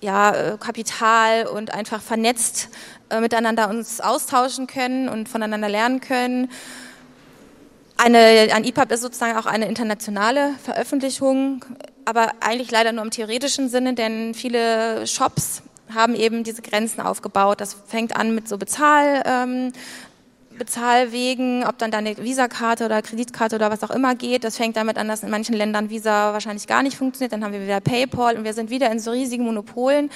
[0.01, 2.69] ja, äh, Kapital und einfach vernetzt
[3.21, 6.51] miteinander uns austauschen können und voneinander lernen können.
[7.97, 11.65] Eine, ein EPUB ist sozusagen auch eine internationale Veröffentlichung,
[12.07, 15.63] aber eigentlich leider nur im theoretischen Sinne, denn viele Shops
[15.95, 17.61] haben eben diese Grenzen aufgebaut.
[17.61, 19.73] Das fängt an mit so Bezahl, ähm,
[20.59, 24.45] Bezahlwegen, ob dann deine Visakarte oder Kreditkarte oder was auch immer geht.
[24.45, 27.33] Das fängt damit an, dass in manchen Ländern Visa wahrscheinlich gar nicht funktioniert.
[27.33, 30.11] Dann haben wir wieder PayPal und wir sind wieder in so riesigen Monopolen.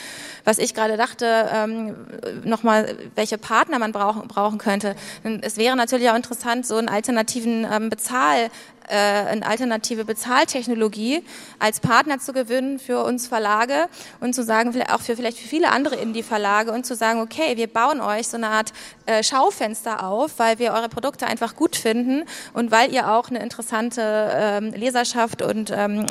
[0.44, 1.96] Was ich gerade dachte, ähm,
[2.44, 4.94] nochmal, welche Partner man brauchen, brauchen könnte.
[5.42, 8.50] Es wäre natürlich auch interessant, so einen alternativen ähm, Bezahl
[8.88, 11.24] äh, eine alternative Bezahltechnologie
[11.58, 13.88] als Partner zu gewinnen für uns Verlage
[14.20, 17.66] und zu sagen, auch für vielleicht für viele andere Indie-Verlage und zu sagen, okay, wir
[17.66, 18.72] bauen euch so eine Art
[19.06, 23.40] äh, Schaufenster auf, weil wir eure Produkte einfach gut finden und weil ihr auch eine
[23.42, 24.02] interessante
[24.34, 26.06] ähm, Leserschaft und ähm,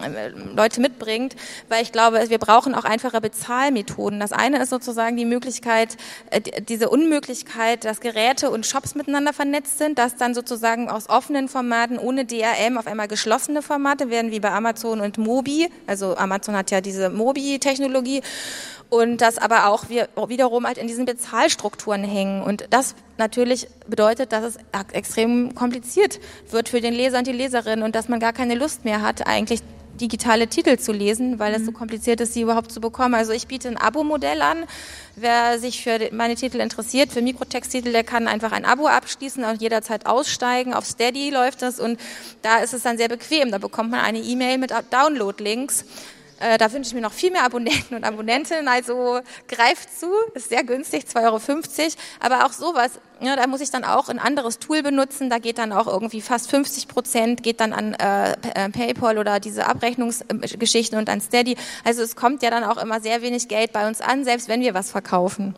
[0.56, 1.36] Leute mitbringt,
[1.70, 4.20] weil ich glaube, wir brauchen auch einfache Bezahlmethoden.
[4.20, 5.98] Das eine ist sozusagen die Möglichkeit,
[6.30, 11.50] äh, diese Unmöglichkeit, dass Geräte und Shops miteinander vernetzt sind, dass dann sozusagen aus offenen
[11.50, 15.70] Formaten ohne DRM allem auf einmal geschlossene Formate werden, wie bei Amazon und Mobi.
[15.88, 18.22] Also Amazon hat ja diese Mobi-Technologie
[18.90, 22.44] und das aber auch wir wiederum halt in diesen Bezahlstrukturen hängen.
[22.44, 24.58] Und das natürlich bedeutet, dass es
[24.92, 28.86] extrem kompliziert wird für den Leser und die Leserin und dass man gar keine Lust
[28.86, 29.62] mehr hat, eigentlich
[29.98, 31.76] digitale Titel zu lesen, weil es so mhm.
[31.76, 33.16] kompliziert ist, sie überhaupt zu bekommen.
[33.16, 34.66] Also ich biete ein Abo-Modell an.
[35.16, 39.62] Wer sich für meine Titel interessiert, für Mikrotexttitel, der kann einfach ein Abo abschließen und
[39.62, 40.74] jederzeit aussteigen.
[40.74, 42.00] Auf Steady läuft das und
[42.42, 43.52] da ist es dann sehr bequem.
[43.52, 45.86] Da bekommt man eine E-Mail mit Download-Links
[46.40, 48.68] Äh, da wünsche ich mir noch viel mehr Abonnenten und Abonnentinnen.
[48.68, 51.94] Also greift zu, ist sehr günstig, 2,50 Euro.
[52.20, 55.30] Aber auch sowas, ja, da muss ich dann auch ein anderes Tool benutzen.
[55.30, 59.40] Da geht dann auch irgendwie fast 50 Prozent, geht dann an äh, äh, PayPal oder
[59.40, 61.58] diese Abrechnungsgeschichten und an Steady.
[61.84, 64.62] Also es kommt ja dann auch immer sehr wenig Geld bei uns an, selbst wenn
[64.62, 65.56] wir was verkaufen.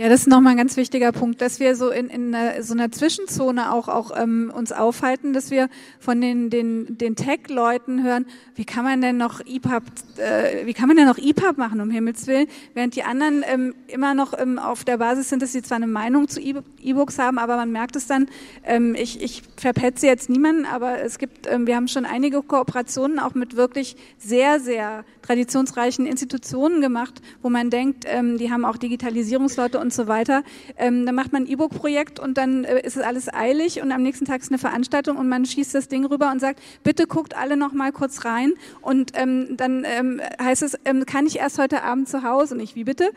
[0.00, 2.92] Ja, das ist nochmal ein ganz wichtiger Punkt, dass wir so in, in so einer
[2.92, 5.68] Zwischenzone auch, auch ähm, uns aufhalten, dass wir
[5.98, 8.24] von den, den, den Tech-Leuten hören,
[8.54, 9.82] wie kann man denn noch EPUB,
[10.18, 13.74] äh, wie kann man denn noch EPUB machen, um Himmels Willen, während die anderen ähm,
[13.88, 17.40] immer noch ähm, auf der Basis sind, dass sie zwar eine Meinung zu E-Books haben,
[17.40, 18.28] aber man merkt es dann,
[18.64, 23.18] ähm, ich, ich verpetze jetzt niemanden, aber es gibt, ähm, wir haben schon einige Kooperationen
[23.18, 28.76] auch mit wirklich sehr, sehr traditionsreichen Institutionen gemacht, wo man denkt, ähm, die haben auch
[28.76, 30.42] Digitalisierungsleute und so weiter.
[30.76, 34.02] Ähm, dann macht man ein E-Book-Projekt und dann äh, ist es alles eilig und am
[34.02, 37.36] nächsten Tag ist eine Veranstaltung und man schießt das Ding rüber und sagt, bitte guckt
[37.36, 41.58] alle noch mal kurz rein und ähm, dann ähm, heißt es, ähm, kann ich erst
[41.58, 42.56] heute Abend zu Hause?
[42.56, 43.10] Nicht, wie bitte?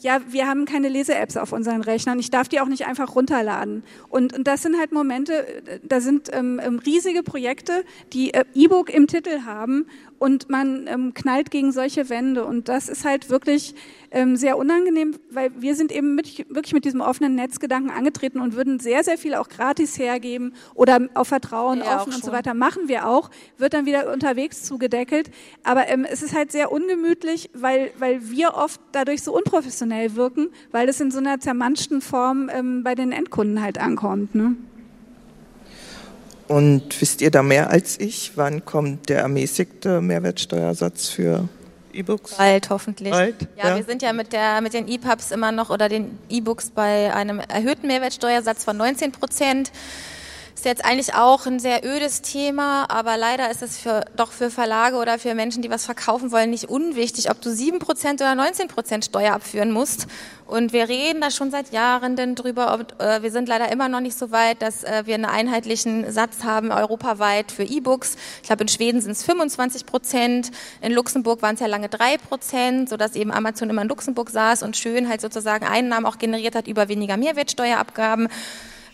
[0.00, 2.20] Ja, wir haben keine Lese-Apps auf unseren Rechnern.
[2.20, 3.82] Ich darf die auch nicht einfach runterladen.
[4.08, 5.44] Und, und das sind halt Momente,
[5.82, 9.86] da sind ähm, ähm riesige Projekte, die äh, E-Book im Titel haben
[10.18, 12.44] und man ähm, knallt gegen solche Wände.
[12.44, 13.74] Und das ist halt wirklich
[14.10, 18.54] ähm, sehr unangenehm, weil wir sind eben mit, wirklich mit diesem offenen Netzgedanken angetreten und
[18.54, 22.54] würden sehr, sehr viel auch gratis hergeben oder auf Vertrauen ja, offen und so weiter.
[22.54, 25.30] Machen wir auch, wird dann wieder unterwegs zugedeckelt.
[25.62, 30.48] Aber ähm, es ist halt sehr ungemütlich, weil, weil wir oft dadurch so unprofessionell wirken,
[30.70, 34.34] weil es in so einer zermanschten Form ähm, bei den Endkunden halt ankommt.
[34.34, 34.56] Ne?
[36.48, 38.32] Und wisst ihr da mehr als ich?
[38.36, 41.48] Wann kommt der ermäßigte Mehrwertsteuersatz für
[41.92, 42.36] E-Books?
[42.36, 43.10] Bald, hoffentlich.
[43.10, 46.18] Bald, ja, ja, wir sind ja mit, der, mit den E-Pubs immer noch oder den
[46.30, 49.70] E-Books bei einem erhöhten Mehrwertsteuersatz von 19 Prozent.
[50.58, 54.50] Ist jetzt eigentlich auch ein sehr ödes Thema, aber leider ist es für, doch für
[54.50, 57.78] Verlage oder für Menschen, die was verkaufen wollen, nicht unwichtig, ob du 7%
[58.14, 60.08] oder 19% Steuer abführen musst.
[60.48, 62.74] Und wir reden da schon seit Jahren denn drüber.
[62.74, 66.10] Ob, äh, wir sind leider immer noch nicht so weit, dass äh, wir einen einheitlichen
[66.10, 68.16] Satz haben europaweit für E-Books.
[68.42, 70.50] Ich glaube, in Schweden sind es 25 Prozent.
[70.80, 74.64] In Luxemburg waren es ja lange drei Prozent, sodass eben Amazon immer in Luxemburg saß
[74.64, 78.28] und schön halt sozusagen Einnahmen auch generiert hat über weniger Mehrwertsteuerabgaben.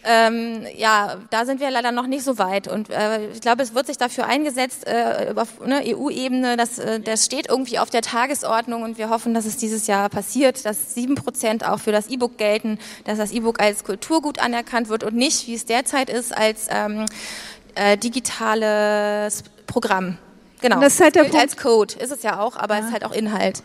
[0.06, 2.68] Ähm, ja, da sind wir leider noch nicht so weit.
[2.68, 6.58] Und äh, ich glaube, es wird sich dafür eingesetzt äh, auf ne, EU-Ebene.
[6.58, 10.10] Das, äh, das steht irgendwie auf der Tagesordnung und wir hoffen, dass es dieses Jahr
[10.10, 14.90] passiert, dass sieben Prozent auch für das E-Book gelten, dass das E-Book als Kulturgut anerkannt
[14.90, 17.06] wird und nicht, wie es derzeit ist, als ähm,
[17.74, 20.18] äh, digitales Programm.
[20.60, 20.76] Genau.
[20.76, 21.36] Und das ist halt der Punkt.
[21.36, 22.80] als Code ist es ja auch, aber ja.
[22.80, 23.62] es ist halt auch Inhalt.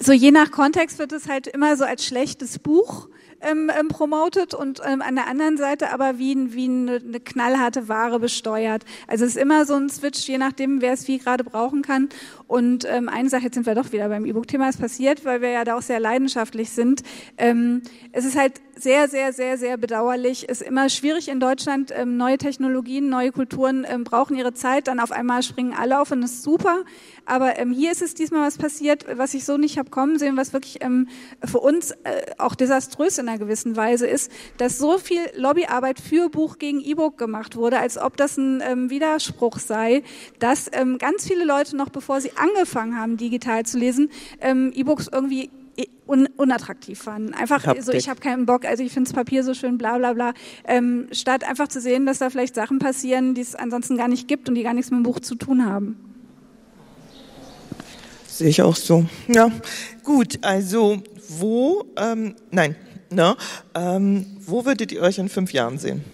[0.00, 3.08] So je nach Kontext wird es halt immer so als schlechtes Buch
[3.42, 7.88] ähm, ähm, promotet und ähm, an der anderen Seite aber wie, wie eine, eine knallharte
[7.88, 8.84] Ware besteuert.
[9.06, 12.08] Also es ist immer so ein Switch, je nachdem, wer es wie gerade brauchen kann.
[12.52, 15.48] Und ähm, eine Sache, jetzt sind wir doch wieder beim E-Book-Thema, ist passiert, weil wir
[15.48, 17.02] ja da auch sehr leidenschaftlich sind.
[17.38, 17.80] Ähm,
[18.12, 20.46] es ist halt sehr, sehr, sehr, sehr bedauerlich.
[20.48, 21.92] Es ist immer schwierig in Deutschland.
[21.96, 24.88] Ähm, neue Technologien, neue Kulturen ähm, brauchen ihre Zeit.
[24.88, 26.84] Dann auf einmal springen alle auf und das ist super.
[27.24, 30.36] Aber ähm, hier ist es diesmal was passiert, was ich so nicht habe kommen sehen,
[30.36, 31.08] was wirklich ähm,
[31.44, 36.28] für uns äh, auch desaströs in einer gewissen Weise ist, dass so viel Lobbyarbeit für
[36.28, 40.02] Buch gegen E-Book gemacht wurde, als ob das ein ähm, Widerspruch sei,
[40.38, 45.08] dass ähm, ganz viele Leute noch bevor sie angefangen haben, digital zu lesen, ähm, E-Books
[45.12, 45.50] irgendwie
[46.06, 47.32] un unattraktiv fanden.
[47.34, 47.84] Einfach Haptik.
[47.84, 50.34] so, ich habe keinen Bock, also ich finde das Papier so schön, bla bla bla.
[50.64, 54.28] Ähm, statt einfach zu sehen, dass da vielleicht Sachen passieren, die es ansonsten gar nicht
[54.28, 55.96] gibt und die gar nichts mit dem Buch zu tun haben.
[58.26, 59.06] Sehe ich auch so.
[59.28, 59.50] Ja,
[60.02, 62.76] gut, also wo, ähm, nein,
[63.10, 63.36] na,
[63.74, 66.04] ähm, wo würdet ihr euch in fünf Jahren sehen?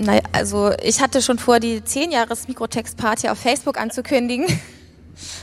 [0.00, 4.46] Naja, also ich hatte schon vor, die 10 Jahres Mikrotext-Party auf Facebook anzukündigen.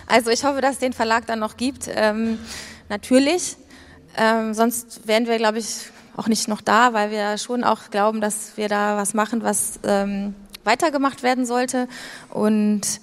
[0.08, 1.90] Also ich hoffe, dass es den Verlag dann noch gibt.
[1.94, 2.40] Ähm,
[2.88, 3.58] natürlich.
[4.16, 8.22] Ähm, sonst wären wir, glaube ich, auch nicht noch da, weil wir schon auch glauben,
[8.22, 10.34] dass wir da was machen, was ähm,
[10.64, 11.90] weitergemacht werden sollte.
[12.30, 13.02] Und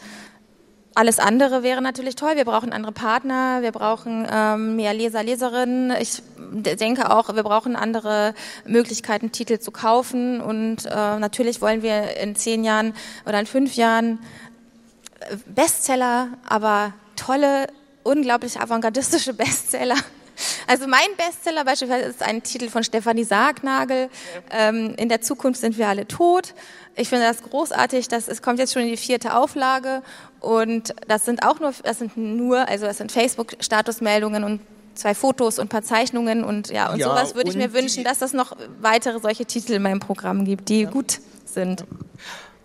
[0.95, 2.36] alles andere wäre natürlich toll.
[2.36, 5.93] Wir brauchen andere Partner, wir brauchen ähm, mehr Leser, Leserinnen.
[6.01, 8.34] Ich denke auch, wir brauchen andere
[8.66, 10.40] Möglichkeiten, Titel zu kaufen.
[10.40, 12.95] Und äh, natürlich wollen wir in zehn Jahren
[13.26, 14.18] oder in fünf Jahren
[15.20, 17.66] äh, Bestseller, aber tolle,
[18.03, 19.97] unglaublich avantgardistische Bestseller.
[20.66, 24.09] Also mein Bestseller beispielsweise ist ein Titel von Stefanie Sargnagel.
[24.51, 26.55] Ähm, in der Zukunft sind wir alle tot.
[26.97, 28.09] Ich finde das großartig.
[28.09, 30.03] Das es kommt jetzt schon in die vierte Auflage
[30.41, 34.61] und das sind auch nur, das sind nur, also das sind Facebook-Statusmeldungen und
[34.95, 38.05] zwei Fotos und ein paar Zeichnungen und ja und ja, sowas würde ich mir wünschen,
[38.05, 40.91] dass es noch weitere solche Titel in meinem Programm gibt, die ja.
[40.91, 41.85] gut sind.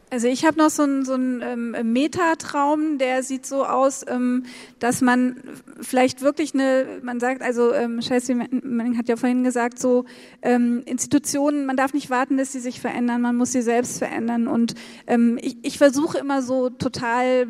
[0.10, 4.46] Also ich habe noch so einen, so einen ähm, Metatraum, der sieht so aus, ähm,
[4.80, 5.42] dass man
[5.82, 10.06] vielleicht wirklich eine, man sagt, also ähm, Scheiße, man hat ja vorhin gesagt, so
[10.42, 14.48] ähm, Institutionen, man darf nicht warten, dass sie sich verändern, man muss sie selbst verändern.
[14.48, 14.76] Und
[15.08, 17.48] ähm, ich, ich versuche immer so total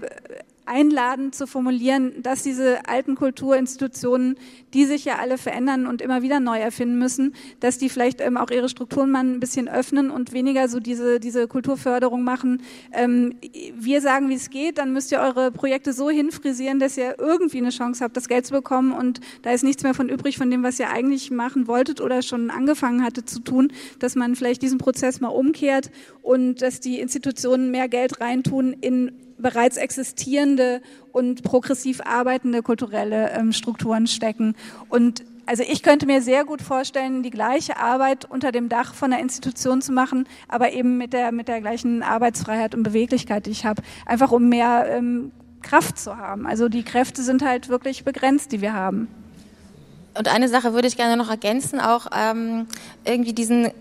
[0.68, 4.36] einladend zu formulieren, dass diese alten Kulturinstitutionen,
[4.74, 8.38] die sich ja alle verändern und immer wieder neu erfinden müssen, dass die vielleicht ähm,
[8.38, 12.62] auch ihre Strukturen mal ein bisschen öffnen und weniger so diese, diese Kulturförderung machen.
[12.92, 13.36] Ähm,
[13.74, 17.60] wir sagen, wie es geht, dann müsst ihr eure Projekte so hinfrisieren, dass ihr irgendwie
[17.60, 20.52] eine Chance habt, das Geld zu bekommen und da ist nichts mehr von übrig von
[20.52, 24.62] dem, was ihr eigentlich machen wolltet oder schon angefangen hattet zu tun, dass man vielleicht
[24.62, 25.92] diesen Prozess mal umkehrt
[26.22, 30.82] und dass die Institutionen mehr Geld reintun in bereits existierende
[31.12, 34.56] und progressiv arbeitende kulturelle ähm, Strukturen stecken.
[34.90, 39.12] Und also ich könnte mir sehr gut vorstellen, die gleiche Arbeit unter dem Dach von
[39.12, 43.52] der Institution zu machen, aber eben mit der, mit der gleichen Arbeitsfreiheit und Beweglichkeit, die
[43.52, 45.32] ich habe, einfach um mehr ähm,
[45.62, 46.46] Kraft zu haben.
[46.46, 49.08] Also die Kräfte sind halt wirklich begrenzt, die wir haben.
[50.18, 52.68] Und eine Sache würde ich gerne noch ergänzen, auch ähm,
[53.06, 53.72] irgendwie diesen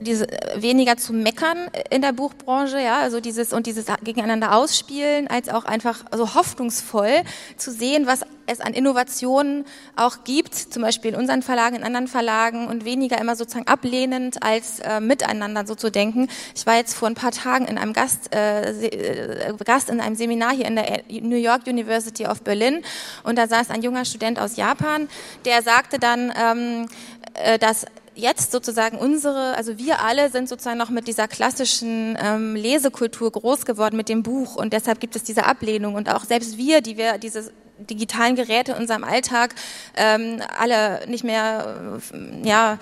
[0.00, 0.26] diese,
[0.56, 5.64] weniger zu meckern in der Buchbranche, ja, also dieses und dieses gegeneinander ausspielen, als auch
[5.64, 7.22] einfach so hoffnungsvoll
[7.56, 9.64] zu sehen, was es an Innovationen
[9.96, 14.42] auch gibt, zum Beispiel in unseren Verlagen, in anderen Verlagen und weniger immer sozusagen ablehnend
[14.42, 16.28] als äh, miteinander so zu denken.
[16.54, 20.14] Ich war jetzt vor ein paar Tagen in einem Gast, äh, äh Gast in einem
[20.14, 22.82] Seminar hier in der New York University of Berlin
[23.22, 25.08] und da saß ein junger Student aus Japan,
[25.44, 26.88] der sagte dann, ähm,
[27.34, 27.84] äh, dass
[28.18, 33.64] jetzt sozusagen unsere, also wir alle sind sozusagen noch mit dieser klassischen ähm, Lesekultur groß
[33.64, 34.56] geworden, mit dem Buch.
[34.56, 35.94] Und deshalb gibt es diese Ablehnung.
[35.94, 39.54] Und auch selbst wir, die wir diese digitalen Geräte in unserem Alltag
[39.96, 42.78] ähm, alle nicht mehr äh, ja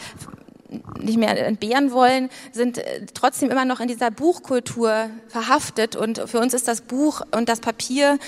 [1.01, 5.97] nicht mehr entbehren wollen, sind äh, trotzdem immer noch in dieser Buchkultur verhaftet.
[5.97, 8.18] Und für uns ist das Buch und das Papier,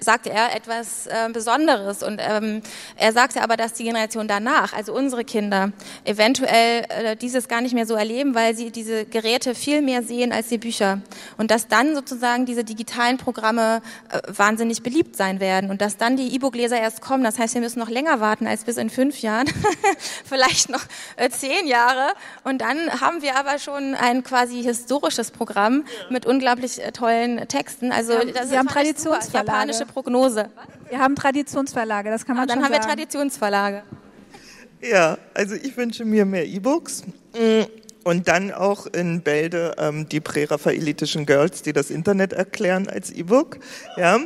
[0.00, 2.02] sagte er, etwas äh, Besonderes.
[2.02, 2.62] Und ähm,
[2.96, 5.72] er sagte aber, dass die Generation danach, also unsere Kinder,
[6.04, 10.32] eventuell äh, dieses gar nicht mehr so erleben, weil sie diese Geräte viel mehr sehen
[10.32, 11.00] als die Bücher.
[11.38, 15.70] Und dass dann sozusagen diese digitalen Programme äh, wahnsinnig beliebt sein werden.
[15.70, 17.24] Und dass dann die E-Book-Leser erst kommen.
[17.24, 19.46] Das heißt, wir müssen noch länger warten als bis in fünf Jahren,
[20.24, 20.82] vielleicht noch
[21.16, 22.12] äh, zehn Jahre Jahre.
[22.44, 27.92] Und dann haben wir aber schon ein quasi historisches Programm mit unglaublich äh, tollen Texten.
[27.92, 29.46] Also ja, das wir haben Traditionsverlage.
[29.46, 30.50] Japanische Prognose.
[30.88, 32.72] Wir haben Traditionsverlage, das kann man ah, dann schon sagen.
[32.72, 33.82] Dann haben wir Traditionsverlage.
[34.82, 37.04] Ja, also ich wünsche mir mehr E-Books.
[38.02, 43.58] Und dann auch in Bälde ähm, die präraphaelitischen Girls, die das Internet erklären als E-Book.
[43.96, 44.18] Ja,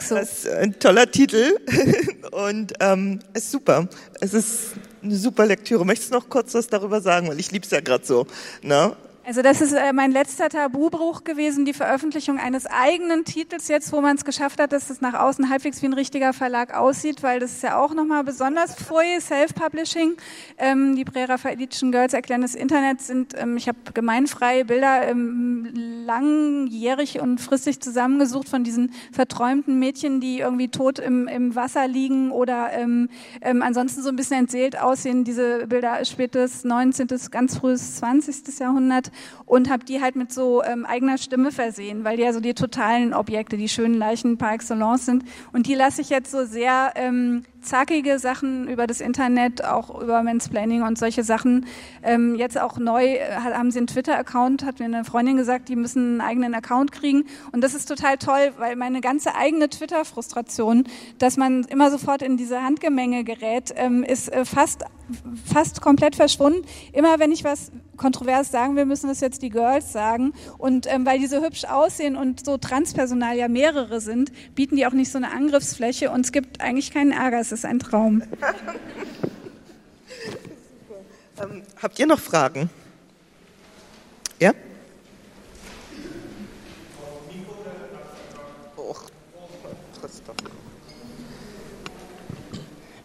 [0.00, 0.14] so.
[0.14, 1.56] das ist ein toller Titel
[2.32, 3.88] und ähm, ist super.
[4.20, 4.72] Es ist
[5.02, 5.86] eine super Lektüre.
[5.86, 8.26] Möchtest du noch kurz was darüber sagen, weil ich lieb's ja gerade so.
[8.62, 8.94] Ne?
[9.24, 14.00] Also das ist äh, mein letzter Tabubruch gewesen, die Veröffentlichung eines eigenen Titels jetzt, wo
[14.00, 17.38] man es geschafft hat, dass es nach außen halbwegs wie ein richtiger Verlag aussieht, weil
[17.38, 20.16] das ist ja auch nochmal besonders früh, Self-Publishing.
[20.58, 25.70] Ähm, die präraphaelitischen Girls erklären das Internet sind, ähm, ich habe gemeinfreie Bilder ähm,
[26.04, 32.32] langjährig und fristig zusammengesucht von diesen verträumten Mädchen, die irgendwie tot im, im Wasser liegen
[32.32, 33.08] oder ähm,
[33.40, 35.22] ähm, ansonsten so ein bisschen entseelt aussehen.
[35.22, 38.58] Diese Bilder spätes 19., ganz frühes 20.
[38.58, 39.11] Jahrhundert
[39.46, 42.54] und habe die halt mit so ähm, eigener Stimme versehen, weil die ja so die
[42.54, 45.24] totalen Objekte, die schönen Leichen par excellence sind.
[45.52, 50.22] Und die lasse ich jetzt so sehr ähm, zackige Sachen über das Internet, auch über
[50.22, 51.66] Mansplaining und solche Sachen.
[52.02, 55.76] Ähm, jetzt auch neu äh, haben sie einen Twitter-Account, hat mir eine Freundin gesagt, die
[55.76, 57.24] müssen einen eigenen Account kriegen.
[57.52, 60.84] Und das ist total toll, weil meine ganze eigene Twitter-Frustration,
[61.18, 64.84] dass man immer sofort in diese Handgemenge gerät, ähm, ist äh, fast,
[65.44, 66.66] fast komplett verschwunden.
[66.92, 70.32] Immer wenn ich was kontrovers sagen will, müssen das jetzt die Girls sagen.
[70.58, 74.86] Und ähm, weil die so hübsch aussehen und so Transpersonal ja mehrere sind, bieten die
[74.86, 77.38] auch nicht so eine Angriffsfläche und es gibt eigentlich keinen Ärger.
[77.40, 78.22] Es ist ein Traum.
[81.40, 82.70] ähm, habt ihr noch Fragen?
[84.40, 84.52] Ja?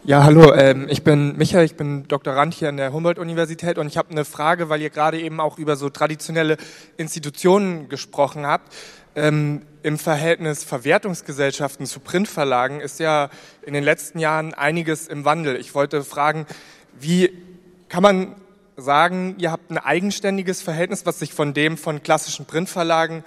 [0.08, 3.98] Ja, hallo, ähm, ich bin Michael, ich bin Doktorand hier an der Humboldt-Universität und ich
[3.98, 6.56] habe eine Frage, weil ihr gerade eben auch über so traditionelle
[6.96, 8.74] Institutionen gesprochen habt.
[9.18, 13.30] Ähm, Im Verhältnis Verwertungsgesellschaften zu Printverlagen ist ja
[13.62, 15.56] in den letzten Jahren einiges im Wandel.
[15.56, 16.46] Ich wollte fragen,
[17.00, 17.32] wie
[17.88, 18.36] kann man
[18.76, 23.24] sagen, ihr habt ein eigenständiges Verhältnis, was sich von dem von klassischen Printverlagen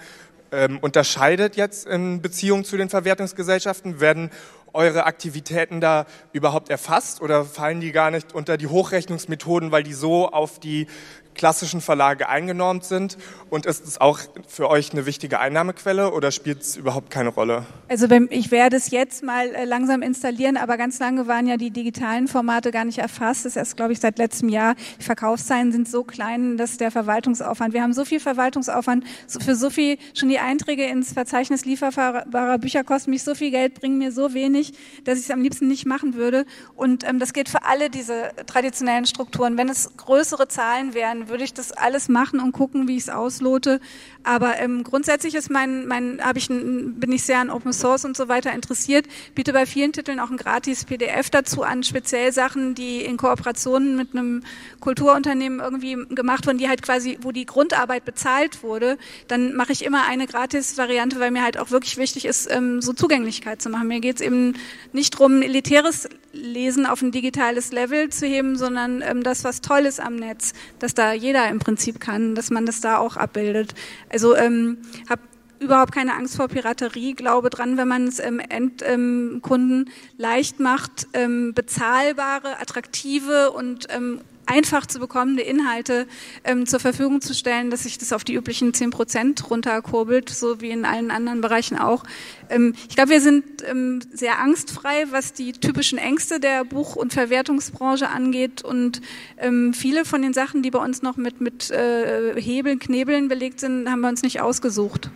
[0.50, 4.00] ähm, unterscheidet jetzt in Beziehung zu den Verwertungsgesellschaften?
[4.00, 4.30] Werden
[4.72, 9.92] eure Aktivitäten da überhaupt erfasst oder fallen die gar nicht unter die Hochrechnungsmethoden, weil die
[9.92, 10.86] so auf die
[11.34, 13.18] klassischen Verlage eingenormt sind?
[13.50, 14.18] Und ist es auch
[14.48, 17.66] für euch eine wichtige Einnahmequelle oder spielt es überhaupt keine Rolle?
[17.88, 21.70] Also ich werde es jetzt mal äh, langsam installieren, aber ganz lange waren ja die
[21.70, 23.44] digitalen Formate gar nicht erfasst.
[23.44, 24.74] Das ist erst, glaube ich, seit letztem Jahr.
[24.98, 29.70] Die Verkaufszahlen sind so klein, dass der Verwaltungsaufwand, wir haben so viel Verwaltungsaufwand, für so
[29.70, 34.12] viel, schon die Einträge ins Verzeichnis lieferbarer Bücher kosten mich so viel Geld, bringen mir
[34.12, 34.72] so wenig,
[35.04, 36.46] dass ich es am liebsten nicht machen würde.
[36.74, 39.56] Und ähm, das gilt für alle diese traditionellen Strukturen.
[39.56, 43.08] Wenn es größere Zahlen wären, würde ich das alles machen und gucken, wie ich es
[43.08, 43.80] auslote.
[44.24, 48.28] Aber ähm, grundsätzlich ist mein, mein, ich, bin ich sehr an Open Source und so
[48.28, 49.06] weiter interessiert.
[49.34, 53.96] Biete bei vielen Titeln auch ein gratis PDF dazu an, speziell Sachen, die in Kooperationen
[53.96, 54.42] mit einem
[54.80, 58.98] Kulturunternehmen irgendwie gemacht wurden, die halt quasi, wo die Grundarbeit bezahlt wurde.
[59.28, 62.92] Dann mache ich immer eine Gratis-Variante, weil mir halt auch wirklich wichtig ist, ähm, so
[62.92, 63.88] Zugänglichkeit zu machen.
[63.88, 64.54] Mir geht es eben
[64.92, 69.80] nicht darum, elitäres Lesen auf ein digitales Level zu heben, sondern ähm, das, was toll
[69.80, 73.74] ist am Netz, dass da jeder im Prinzip kann, dass man das da auch abbildet.
[74.10, 74.78] Also ähm,
[75.08, 75.22] habe
[75.62, 81.06] überhaupt keine Angst vor Piraterie, glaube dran, wenn man es ähm, Endkunden ähm, leicht macht,
[81.12, 84.20] ähm, bezahlbare, attraktive und ähm,
[84.52, 86.06] einfach zu bekommende Inhalte
[86.44, 90.60] ähm, zur Verfügung zu stellen, dass sich das auf die üblichen 10 Prozent runterkurbelt, so
[90.60, 92.04] wie in allen anderen Bereichen auch.
[92.50, 97.12] Ähm, ich glaube, wir sind ähm, sehr angstfrei, was die typischen Ängste der Buch- und
[97.14, 99.00] Verwertungsbranche angeht und
[99.38, 103.60] ähm, viele von den Sachen, die bei uns noch mit, mit äh, Hebeln, Knebeln belegt
[103.60, 105.10] sind, haben wir uns nicht ausgesucht.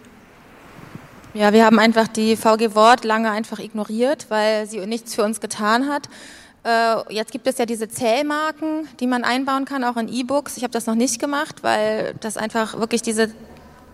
[1.35, 5.39] Ja, wir haben einfach die VG Wort lange einfach ignoriert, weil sie nichts für uns
[5.39, 6.09] getan hat.
[6.67, 10.57] Äh, jetzt gibt es ja diese Zählmarken, die man einbauen kann, auch in E-Books.
[10.57, 13.31] Ich habe das noch nicht gemacht, weil das einfach wirklich diese,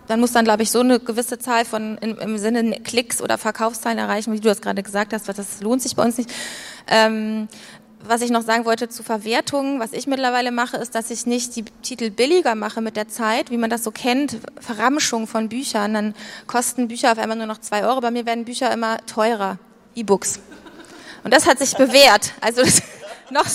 [0.07, 3.37] dann muss dann, glaube ich, so eine gewisse Zahl von im, im Sinne Klicks oder
[3.37, 6.31] Verkaufszahlen erreichen, wie du das gerade gesagt hast, weil das lohnt sich bei uns nicht.
[6.87, 7.47] Ähm,
[8.05, 11.55] was ich noch sagen wollte zu Verwertungen, was ich mittlerweile mache, ist, dass ich nicht
[11.55, 15.93] die Titel billiger mache mit der Zeit, wie man das so kennt, Verramschung von Büchern.
[15.93, 16.15] Dann
[16.47, 18.01] kosten Bücher auf einmal nur noch zwei Euro.
[18.01, 19.59] Bei mir werden Bücher immer teurer.
[19.95, 20.39] E-Books.
[21.23, 22.33] Und das hat sich bewährt.
[22.41, 22.81] Also das,
[23.29, 23.45] noch,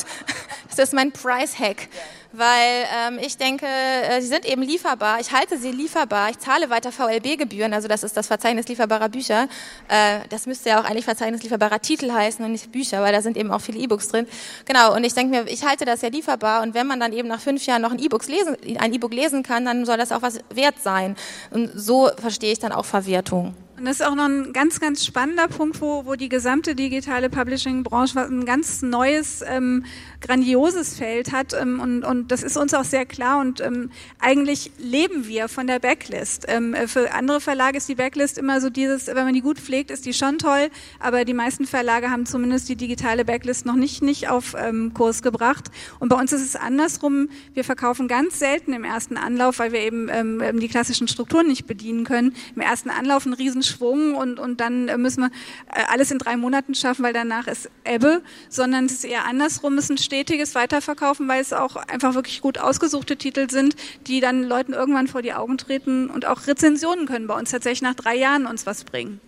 [0.68, 1.88] das ist mein Price-Hack.
[2.32, 5.18] Weil ähm, ich denke, äh, sie sind eben lieferbar.
[5.18, 6.28] Ich halte sie lieferbar.
[6.28, 7.72] Ich zahle weiter VLB-Gebühren.
[7.72, 9.48] Also das ist das Verzeichnis lieferbarer Bücher.
[9.88, 13.22] Äh, das müsste ja auch eigentlich Verzeichnis lieferbarer Titel heißen und nicht Bücher, weil da
[13.22, 14.26] sind eben auch viele E-Books drin.
[14.66, 14.94] Genau.
[14.94, 16.62] Und ich denke mir, ich halte das ja lieferbar.
[16.62, 19.42] Und wenn man dann eben nach fünf Jahren noch ein E-Book lesen, ein E-Book lesen
[19.42, 21.16] kann, dann soll das auch was wert sein.
[21.50, 23.54] Und so verstehe ich dann auch Verwertung.
[23.78, 27.30] Und das ist auch noch ein ganz, ganz spannender Punkt, wo, wo die gesamte digitale
[27.30, 29.84] Publishing-Branche ein ganz neues, ähm,
[30.20, 31.52] grandioses Feld hat.
[31.52, 33.40] Ähm, und, und das ist uns auch sehr klar.
[33.40, 36.46] Und ähm, eigentlich leben wir von der Backlist.
[36.48, 39.60] Ähm, äh, für andere Verlage ist die Backlist immer so dieses, wenn man die gut
[39.60, 40.70] pflegt, ist die schon toll.
[40.98, 45.22] Aber die meisten Verlage haben zumindest die digitale Backlist noch nicht, nicht auf ähm, Kurs
[45.22, 45.66] gebracht.
[46.00, 47.28] Und bei uns ist es andersrum.
[47.54, 51.66] Wir verkaufen ganz selten im ersten Anlauf, weil wir eben ähm, die klassischen Strukturen nicht
[51.68, 52.34] bedienen können.
[52.56, 55.30] Im ersten Anlauf ein riesen Schwung und, und dann äh, müssen wir
[55.72, 59.78] äh, alles in drei Monaten schaffen, weil danach ist Ebbe, sondern es ist eher andersrum,
[59.78, 64.20] es ist ein stetiges Weiterverkaufen, weil es auch einfach wirklich gut ausgesuchte Titel sind, die
[64.20, 67.94] dann Leuten irgendwann vor die Augen treten und auch Rezensionen können bei uns tatsächlich nach
[67.94, 69.20] drei Jahren uns was bringen.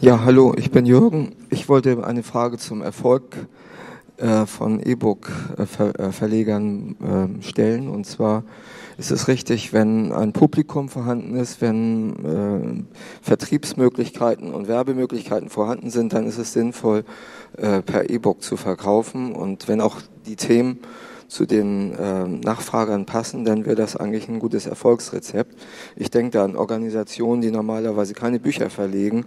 [0.00, 1.36] Ja, hallo, ich bin Jürgen.
[1.48, 3.36] Ich wollte eine Frage zum Erfolg
[4.16, 7.88] äh, von E-Book-Verlegern äh, äh, stellen.
[7.88, 8.42] Und zwar
[8.98, 12.86] ist es richtig, wenn ein Publikum vorhanden ist, wenn
[13.22, 17.04] Vertriebsmöglichkeiten und Werbemöglichkeiten vorhanden sind, dann ist es sinnvoll,
[17.56, 19.34] per E-Book zu verkaufen.
[19.34, 20.78] Und wenn auch die Themen
[21.32, 25.58] zu den äh, Nachfragern passen, dann wäre das eigentlich ein gutes Erfolgsrezept.
[25.96, 29.24] Ich denke da an Organisationen, die normalerweise keine Bücher verlegen,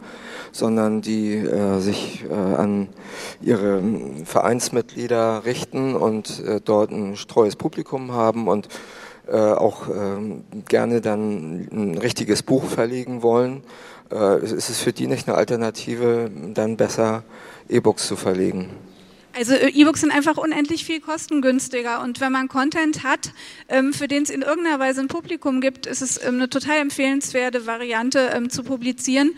[0.51, 2.89] sondern die äh, sich äh, an
[3.41, 3.81] ihre
[4.23, 8.69] Vereinsmitglieder richten und äh, dort ein treues Publikum haben und
[9.27, 13.63] äh, auch ähm, gerne dann ein richtiges Buch verlegen wollen.
[14.11, 17.23] Äh, ist es für die nicht eine Alternative, dann besser
[17.69, 18.69] E-Books zu verlegen?
[19.37, 23.31] Also äh, E-Books sind einfach unendlich viel kostengünstiger und wenn man Content hat,
[23.67, 26.77] ähm, für den es in irgendeiner Weise ein Publikum gibt, ist es ähm, eine total
[26.77, 29.31] empfehlenswerte Variante ähm, zu publizieren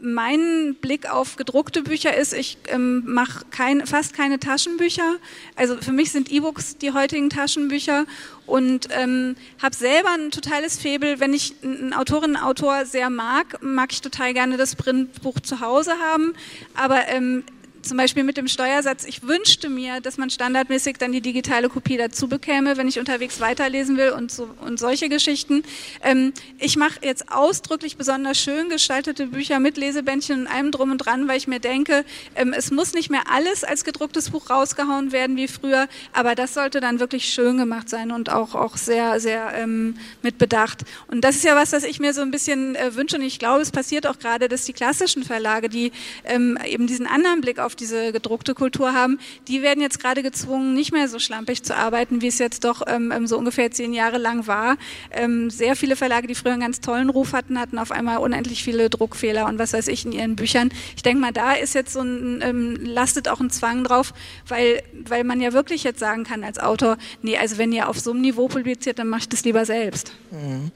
[0.00, 5.16] mein Blick auf gedruckte Bücher ist, ich ähm, mache kein, fast keine Taschenbücher.
[5.56, 8.06] Also für mich sind E-Books die heutigen Taschenbücher
[8.46, 11.20] und ähm, habe selber ein totales Faible.
[11.20, 15.92] Wenn ich einen Autorinnen Autor sehr mag, mag ich total gerne das Printbuch zu Hause
[16.00, 16.34] haben.
[16.74, 17.44] Aber ähm,
[17.82, 21.96] zum Beispiel mit dem Steuersatz, ich wünschte mir, dass man standardmäßig dann die digitale Kopie
[21.96, 25.62] dazu bekäme, wenn ich unterwegs weiterlesen will und, so, und solche Geschichten.
[26.02, 30.98] Ähm, ich mache jetzt ausdrücklich besonders schön gestaltete Bücher mit Lesebändchen und allem drum und
[30.98, 32.04] dran, weil ich mir denke,
[32.34, 36.54] ähm, es muss nicht mehr alles als gedrucktes Buch rausgehauen werden wie früher, aber das
[36.54, 40.84] sollte dann wirklich schön gemacht sein und auch, auch sehr, sehr ähm, mit Bedacht.
[41.08, 43.38] Und das ist ja was, das ich mir so ein bisschen äh, wünsche und ich
[43.38, 45.92] glaube, es passiert auch gerade, dass die klassischen Verlage, die
[46.24, 50.74] ähm, eben diesen anderen Blick auf diese gedruckte Kultur haben, die werden jetzt gerade gezwungen,
[50.74, 53.92] nicht mehr so schlampig zu arbeiten, wie es jetzt doch ähm, ähm, so ungefähr zehn
[53.92, 54.76] Jahre lang war.
[55.10, 58.62] Ähm, sehr viele Verlage, die früher einen ganz tollen Ruf hatten, hatten auf einmal unendlich
[58.62, 60.70] viele Druckfehler und was weiß ich in ihren Büchern.
[60.96, 64.12] Ich denke mal, da ist jetzt so ein, ähm, lastet auch ein Zwang drauf,
[64.46, 67.98] weil, weil man ja wirklich jetzt sagen kann als Autor, nee, also wenn ihr auf
[68.00, 70.12] so einem Niveau publiziert, dann ich das lieber selbst.
[70.30, 70.70] Mhm.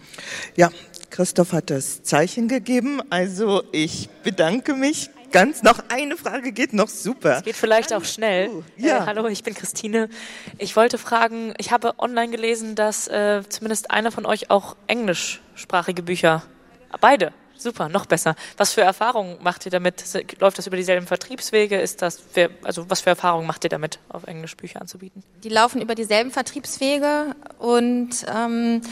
[0.56, 0.70] Ja,
[1.10, 6.88] Christoph hat das Zeichen gegeben, also ich bedanke mich ganz noch eine Frage geht noch
[6.88, 7.38] super.
[7.38, 8.50] Es geht vielleicht auch schnell.
[8.50, 8.98] Uh, ja.
[8.98, 10.08] Äh, hallo, ich bin Christine.
[10.58, 16.02] Ich wollte fragen, ich habe online gelesen, dass äh, zumindest einer von euch auch englischsprachige
[16.02, 16.42] Bücher,
[17.00, 18.34] beide, super, noch besser.
[18.56, 20.04] Was für Erfahrungen macht ihr damit?
[20.38, 21.80] Läuft das über dieselben Vertriebswege?
[21.80, 25.22] Ist das, für, also was für Erfahrungen macht ihr damit, auf Englisch Bücher anzubieten?
[25.42, 28.82] Die laufen über dieselben Vertriebswege und ähm,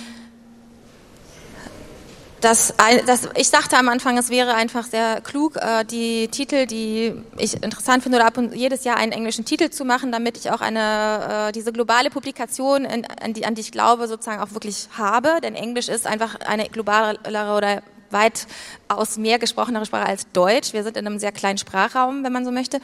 [2.41, 2.75] das,
[3.07, 7.63] das, ich dachte am Anfang, es wäre einfach sehr klug, äh, die Titel, die ich
[7.63, 10.61] interessant finde, oder ab und jedes Jahr einen englischen Titel zu machen, damit ich auch
[10.61, 15.41] eine äh, diese globale Publikation, an die, an die ich glaube, sozusagen auch wirklich habe.
[15.43, 20.73] Denn Englisch ist einfach eine globalere oder weitaus mehr gesprochenere Sprache als Deutsch.
[20.73, 22.81] Wir sind in einem sehr kleinen Sprachraum, wenn man so möchte.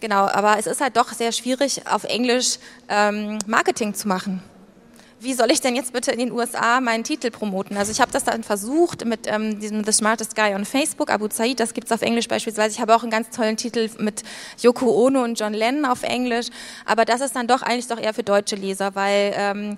[0.00, 4.42] Genau, aber es ist halt doch sehr schwierig, auf Englisch ähm, Marketing zu machen
[5.22, 7.76] wie soll ich denn jetzt bitte in den USA meinen Titel promoten?
[7.76, 11.28] Also ich habe das dann versucht mit ähm, diesem The Smartest Guy on Facebook, Abu
[11.28, 12.74] Zaid, das gibt's auf Englisch beispielsweise.
[12.74, 14.22] Ich habe auch einen ganz tollen Titel mit
[14.60, 16.48] Yoko Ono und John Lennon auf Englisch,
[16.84, 19.76] aber das ist dann doch eigentlich doch eher für deutsche Leser, weil ähm,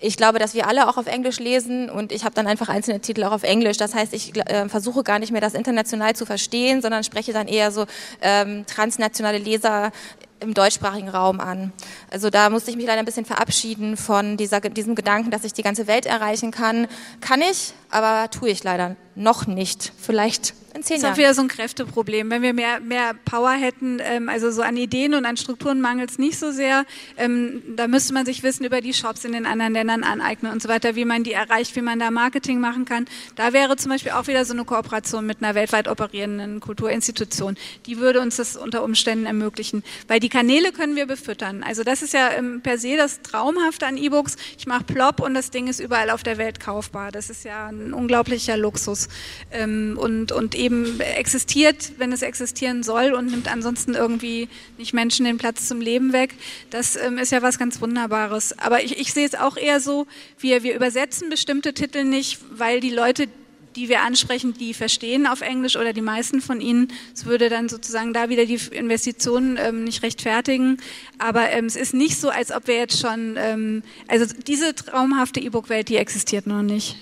[0.00, 3.00] ich glaube, dass wir alle auch auf Englisch lesen und ich habe dann einfach einzelne
[3.00, 3.76] Titel auch auf Englisch.
[3.76, 7.46] Das heißt, ich äh, versuche gar nicht mehr das international zu verstehen, sondern spreche dann
[7.46, 7.84] eher so
[8.22, 9.92] ähm, transnationale Leser
[10.40, 11.72] im deutschsprachigen Raum an.
[12.10, 15.52] Also da musste ich mich leider ein bisschen verabschieden von dieser, diesem Gedanken, dass ich
[15.52, 16.88] die ganze Welt erreichen kann.
[17.20, 19.92] Kann ich, aber tue ich leider noch nicht.
[19.98, 21.02] Vielleicht in zehn Jahren.
[21.02, 22.30] Das ist auch wieder so ein Kräfteproblem.
[22.30, 26.10] Wenn wir mehr, mehr Power hätten, ähm, also so an Ideen und an Strukturen mangelt
[26.10, 26.84] es nicht so sehr.
[27.16, 30.62] Ähm, da müsste man sich Wissen über die Shops in den anderen Ländern aneignen und
[30.62, 33.06] so weiter, wie man die erreicht, wie man da Marketing machen kann.
[33.36, 37.56] Da wäre zum Beispiel auch wieder so eine Kooperation mit einer weltweit operierenden Kulturinstitution.
[37.86, 39.82] Die würde uns das unter Umständen ermöglichen.
[40.08, 41.62] Weil die Kanäle können wir befüttern.
[41.62, 44.36] Also das ist ja ähm, per se das Traumhafte an E-Books.
[44.56, 47.10] Ich mache Plop und das Ding ist überall auf der Welt kaufbar.
[47.10, 49.08] Das ist ja ein unglaublicher Luxus.
[49.52, 55.24] Ähm, und, und eben existiert, wenn es existieren soll und nimmt ansonsten irgendwie nicht Menschen
[55.24, 56.34] den Platz zum Leben weg.
[56.70, 58.58] Das ähm, ist ja was ganz Wunderbares.
[58.58, 60.06] Aber ich, ich sehe es auch eher so,
[60.38, 63.28] wir, wir übersetzen bestimmte Titel nicht, weil die Leute,
[63.76, 66.88] die wir ansprechen, die verstehen auf Englisch oder die meisten von ihnen.
[67.14, 70.78] Es würde dann sozusagen da wieder die Investitionen ähm, nicht rechtfertigen.
[71.18, 75.40] Aber ähm, es ist nicht so, als ob wir jetzt schon, ähm, also diese traumhafte
[75.40, 76.96] E-Book-Welt, die existiert noch nicht.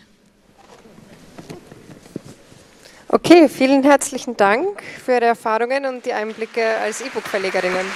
[3.11, 7.87] Okay, vielen herzlichen Dank für Ihre Erfahrungen und die Einblicke als E-Book-Verlegerinnen.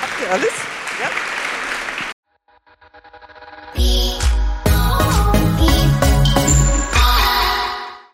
[0.00, 0.52] Habt ihr alles?
[1.02, 1.10] Ja?